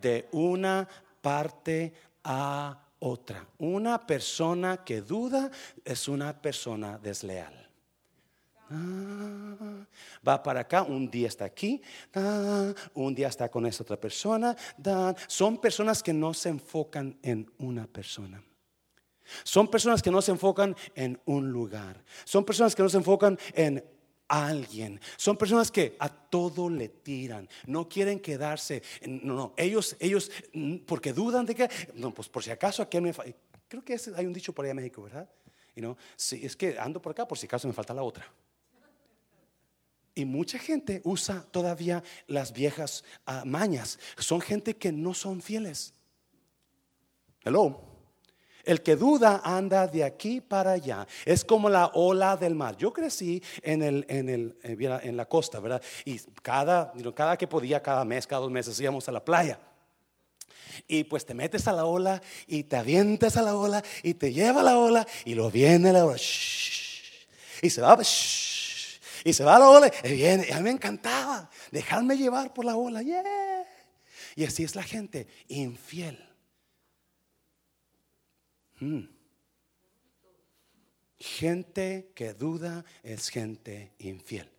[0.00, 0.88] De una
[1.22, 1.94] parte
[2.24, 3.46] a otra.
[3.58, 5.50] Una persona que duda
[5.84, 7.68] es una persona desleal.
[8.70, 9.84] Ah,
[10.26, 11.82] va para acá, un día está aquí,
[12.94, 14.56] un día está con esa otra persona.
[15.26, 18.42] son personas que no se enfocan en una persona.
[19.44, 22.02] Son personas que no se enfocan en un lugar.
[22.24, 23.84] Son personas que no se enfocan en
[24.30, 25.00] alguien.
[25.16, 28.82] Son personas que a todo le tiran, no quieren quedarse.
[29.06, 33.00] No, no, ellos, ellos, mm, porque dudan de que, no, pues por si acaso aquí
[33.00, 33.12] me
[33.68, 35.28] Creo que hay un dicho por allá en México, ¿verdad?
[35.76, 38.26] Y no, sí, es que ando por acá por si acaso me falta la otra.
[40.14, 43.98] Y mucha gente usa todavía las viejas ah, mañas.
[44.18, 45.94] Son gente que no son fieles.
[47.44, 47.89] Hello.
[48.70, 51.04] El que duda anda de aquí para allá.
[51.24, 52.76] Es como la ola del mar.
[52.76, 55.82] Yo crecí en, el, en, el, eh, en la costa, ¿verdad?
[56.04, 59.58] Y cada, cada que podía, cada mes, cada dos meses íbamos a la playa.
[60.86, 64.32] Y pues te metes a la ola y te avientas a la ola y te
[64.32, 66.14] lleva a la ola y lo viene la ola.
[66.14, 67.98] y se va.
[69.24, 70.46] y se va a la ola y viene.
[70.48, 73.02] Y a mí me encantaba dejarme llevar por la ola.
[74.36, 76.29] Y así es la gente infiel.
[78.80, 79.04] Mm.
[81.18, 84.50] Gente que duda es gente infiel.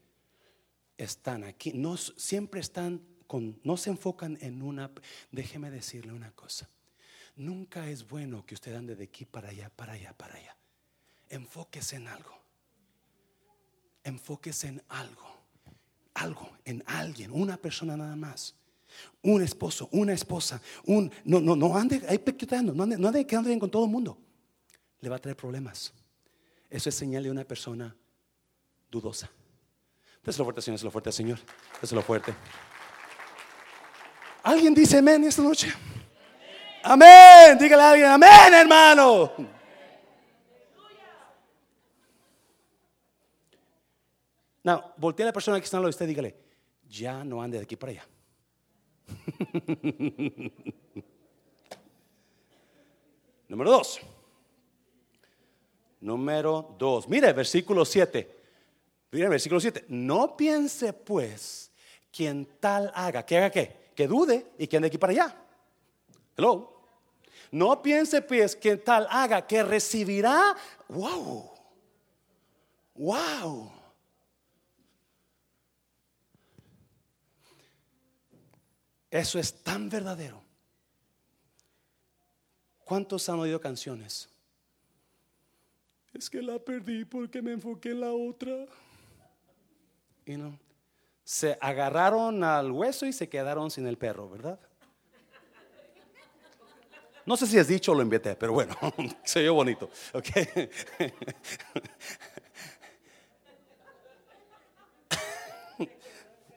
[0.97, 4.91] Están aquí, no siempre están con, no se enfocan en una.
[5.31, 6.69] Déjeme decirle una cosa.
[7.35, 10.55] Nunca es bueno que usted ande de aquí para allá, para allá, para allá.
[11.29, 12.39] Enfóquese en algo.
[14.03, 15.41] Enfóquese en algo.
[16.13, 18.53] Algo, en alguien, una persona nada más
[19.21, 22.23] un esposo, una esposa, un no, no, no ande ahí
[22.63, 24.17] no ande, no ande quedando bien con todo el mundo.
[24.99, 25.93] Le va a traer problemas.
[26.69, 27.95] Eso es señal de una persona
[28.89, 29.29] dudosa.
[30.23, 31.39] lo fuerte, Señor, lo fuerte, Señor.
[31.91, 32.33] lo fuerte.
[34.43, 35.71] ¿Alguien dice amén esta noche?
[36.83, 37.57] Amén.
[37.59, 39.31] Dígale a alguien, amén, hermano.
[44.63, 46.37] No, voltea a la persona que está al lado de usted dígale,
[46.87, 48.07] ya no ande de aquí para allá.
[53.47, 53.99] Número dos.
[55.99, 57.07] Número dos.
[57.07, 58.39] Mire, versículo 7.
[59.11, 59.85] Mire, versículo 7.
[59.89, 61.71] No piense pues
[62.11, 63.25] quien tal haga.
[63.25, 63.91] ¿Que haga qué?
[63.95, 65.35] Que dude y que ande aquí para allá.
[66.37, 66.81] Hello.
[67.51, 70.55] No piense pues quien tal haga que recibirá.
[70.87, 71.51] Wow.
[72.95, 73.80] Wow.
[79.11, 80.41] Eso es tan verdadero.
[82.85, 84.29] ¿Cuántos han oído canciones?
[86.13, 88.65] Es que la perdí porque me enfoqué en la otra.
[90.25, 90.57] you know,
[91.23, 94.59] se agarraron al hueso y se quedaron sin el perro, ¿verdad?
[97.25, 98.75] No sé si es dicho o lo inventé, pero bueno,
[99.23, 99.89] se oyó bonito.
[100.13, 100.47] Okay.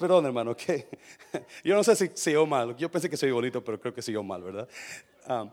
[0.04, 0.60] Perdón, hermano, ok.
[1.64, 2.76] Yo no sé si se oyó mal.
[2.76, 4.68] Yo pensé que se oyó bonito, pero creo que se oyó mal, ¿verdad?
[5.26, 5.50] Um,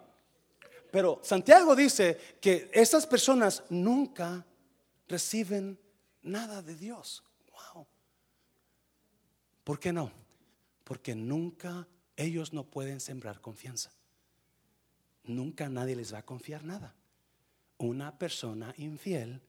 [0.92, 4.46] pero Santiago dice que estas personas nunca
[5.08, 5.80] reciben
[6.22, 7.24] nada de Dios.
[7.74, 7.88] Wow.
[9.64, 10.12] ¿Por qué no?
[10.84, 11.88] Porque nunca
[12.18, 13.90] ellos no pueden sembrar confianza.
[15.24, 16.94] Nunca nadie les va a confiar nada.
[17.78, 19.40] Una persona infiel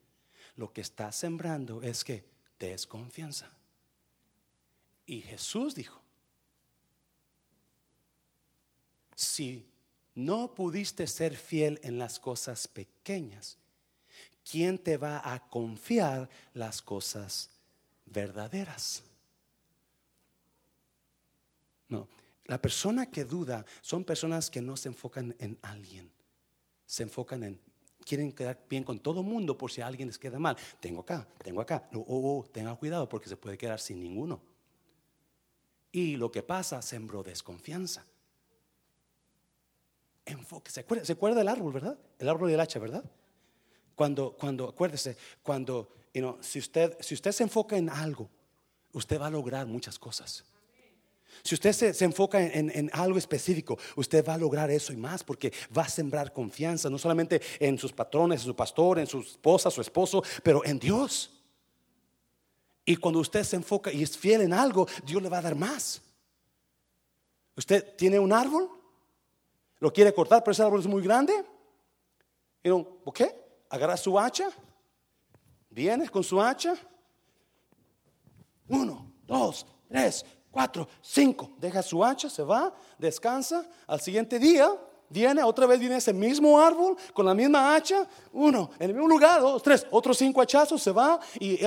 [0.55, 2.24] lo que está sembrando es que
[2.61, 3.50] desconfianza.
[5.07, 6.00] Y Jesús dijo,
[9.14, 9.66] si
[10.14, 13.59] no pudiste ser fiel en las cosas pequeñas,
[14.48, 17.50] ¿quién te va a confiar las cosas
[18.07, 19.03] verdaderas?
[21.88, 22.09] No,
[22.46, 26.11] la persona que duda son personas que no se enfocan en alguien,
[26.86, 27.61] se enfocan en,
[28.05, 30.57] quieren quedar bien con todo mundo por si alguien les queda mal.
[30.80, 34.51] Tengo acá, tengo acá, oh, oh, tenga cuidado porque se puede quedar sin ninguno.
[35.93, 38.05] Y lo que pasa, sembró desconfianza.
[40.24, 40.70] Enfoque.
[40.70, 41.99] ¿Se acuerda, ¿Se del árbol, verdad?
[42.18, 43.05] El árbol del hacha, ¿verdad?
[43.95, 45.90] Cuando, cuando, acuérdese, cuando,
[46.40, 48.30] si, usted, si usted se enfoca en algo,
[48.93, 50.45] usted va a lograr muchas cosas.
[51.43, 55.24] Si usted se, enfoca en, en, algo específico, usted va a lograr eso y más
[55.24, 59.20] porque va a sembrar confianza, no solamente en sus patrones, en su pastor, en su
[59.20, 61.32] esposa, su esposo, pero en Dios.
[62.85, 65.55] Y cuando usted se enfoca y es fiel en algo, Dios le va a dar
[65.55, 66.03] más.
[67.57, 68.83] Usted tiene un árbol
[69.83, 71.35] lo quiere cortar, pero ese árbol es muy grande.
[72.62, 73.35] Y no, qué?
[73.68, 74.49] Agarra su hacha,
[75.68, 76.76] viene con su hacha.
[78.68, 81.51] Uno, dos, tres, cuatro, cinco.
[81.59, 83.68] Deja su hacha, se va, descansa.
[83.89, 84.70] Al siguiente día
[85.11, 88.07] viene, otra vez viene ese mismo árbol con la misma hacha.
[88.33, 91.59] Uno, en el mismo lugar, dos, tres, otros cinco hachazos, se va y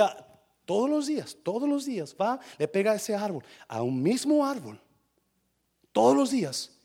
[0.66, 4.44] todos los días, todos los días va, le pega a ese árbol, a un mismo
[4.44, 4.78] árbol.
[5.92, 6.76] Todos los días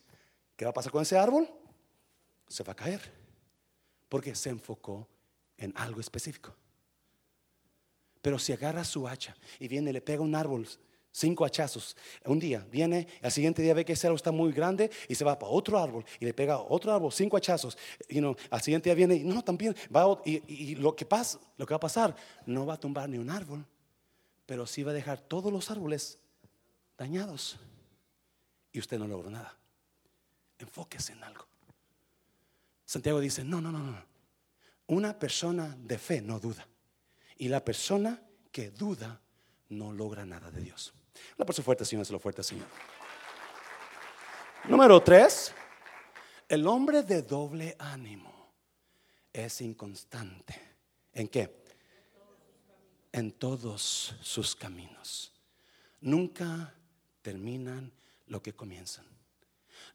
[0.61, 1.49] ¿Qué va a pasar con ese árbol?
[2.47, 3.01] Se va a caer.
[4.07, 5.07] Porque se enfocó
[5.57, 6.53] en algo específico.
[8.21, 10.67] Pero si agarra su hacha y viene le pega un árbol,
[11.11, 14.91] cinco hachazos, un día viene, al siguiente día ve que ese árbol está muy grande
[15.09, 17.75] y se va para otro árbol y le pega otro árbol, cinco hachazos.
[18.07, 21.73] Y no, al siguiente día viene no, también va y, lo que pasa, lo que
[21.73, 22.15] va a pasar,
[22.45, 23.65] no va a tumbar ni un árbol,
[24.51, 26.19] pero sí va a dejar todos los árboles
[26.97, 27.57] dañados.
[28.73, 29.57] Y usted no logró nada
[30.59, 31.47] enfóquese en algo.
[32.83, 34.05] Santiago dice, no, no, no, no.
[34.87, 36.67] Una persona de fe no duda.
[37.37, 38.21] Y la persona
[38.51, 39.21] que duda
[39.69, 40.93] no logra nada de Dios.
[41.37, 42.67] La persona fuerte, Señor, es lo fuerte, Señor.
[44.65, 45.53] Número tres,
[46.49, 48.51] el hombre de doble ánimo
[49.31, 50.59] es inconstante.
[51.13, 51.60] ¿En qué?
[53.11, 55.31] En todos sus caminos.
[55.99, 56.73] Nunca
[57.21, 57.91] terminan
[58.27, 59.05] lo que comienzan.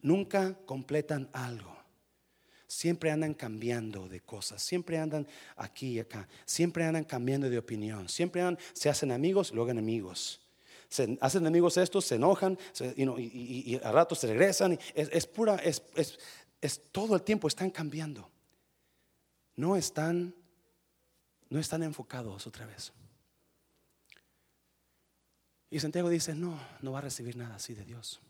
[0.02, 1.76] Nunca completan algo.
[2.68, 8.08] Siempre andan cambiando de cosas, siempre andan aquí y acá, siempre andan cambiando de opinión,
[8.08, 8.42] siempre
[8.72, 10.40] se hacen amigos, luego enemigos.
[10.88, 12.58] Se hacen amigos estos, se enojan
[12.96, 14.78] y, a ratos se regresan.
[14.94, 15.82] es, pura, es,
[16.60, 18.28] es, todo el tiempo están cambiando.
[19.54, 20.34] No están,
[21.48, 22.92] no están enfocados otra vez.
[25.70, 28.20] Y Santiago dice, no, no va a recibir nada así de Dios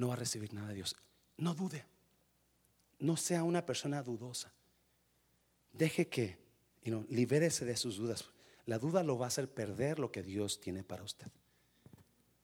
[0.00, 0.96] no va a recibir nada de Dios.
[1.36, 1.84] No dude.
[2.98, 4.52] No sea una persona dudosa.
[5.72, 6.38] Deje que,
[7.10, 8.24] libérese de sus dudas.
[8.64, 11.28] La duda lo va a hacer perder lo que Dios tiene para usted.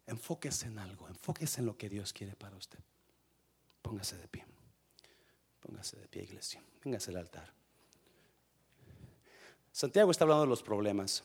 [0.07, 2.79] Enfóquese en algo, enfóquese en lo que Dios quiere para usted.
[3.83, 4.45] Póngase de pie.
[5.61, 6.63] Póngase de pie, iglesia.
[6.85, 7.53] Véngase al altar.
[9.73, 11.25] Santiago está hablando de los problemas.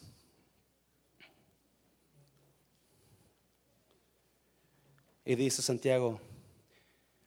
[5.26, 6.20] Y dice Santiago,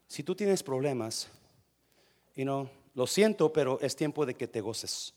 [0.06, 1.28] si tú tienes problemas,
[2.34, 5.14] y no, lo siento, pero es tiempo de que te goces.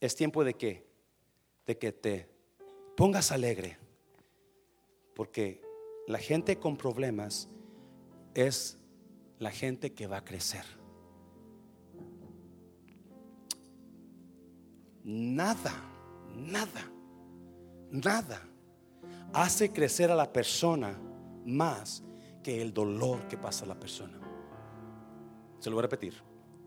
[0.00, 0.86] Es tiempo de que,
[1.66, 2.28] de que te
[2.96, 3.78] pongas alegre.
[5.14, 5.62] Porque
[6.06, 7.48] la gente con problemas
[8.34, 8.76] es
[9.38, 10.64] la gente que va a crecer.
[15.04, 15.72] Nada,
[16.34, 16.90] nada,
[17.90, 18.42] nada
[19.34, 20.96] hace crecer a la persona
[21.44, 22.02] más
[22.42, 24.18] que el dolor que pasa la persona.
[25.58, 26.14] Se lo voy a repetir.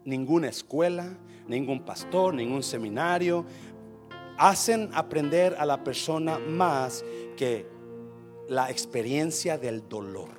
[0.06, 1.18] Ninguna escuela,
[1.48, 3.46] ningún pastor, ningún seminario,
[4.38, 7.04] hacen aprender a la persona más
[7.36, 7.68] que
[8.48, 10.30] la experiencia del dolor.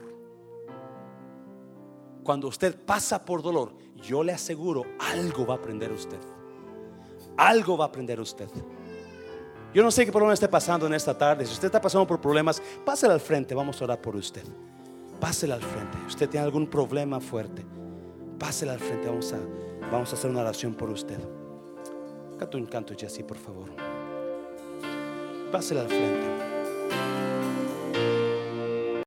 [2.25, 6.21] Cuando usted pasa por dolor, yo le aseguro, algo va a aprender usted.
[7.37, 8.49] Algo va a aprender usted.
[9.75, 11.45] Yo no sé qué problema esté pasando en esta tarde.
[11.45, 13.55] Si usted está pasando por problemas, pásele al frente.
[13.55, 14.45] Vamos a orar por usted.
[15.21, 15.99] Pásele al frente.
[16.07, 17.65] Usted tiene algún problema fuerte.
[18.39, 19.09] Pásele al frente.
[19.09, 19.39] Vamos a,
[19.91, 21.19] vamos a hacer una oración por usted.
[22.39, 23.69] Canta un canto, Jesse, por favor.
[25.53, 26.48] Pásele al frente.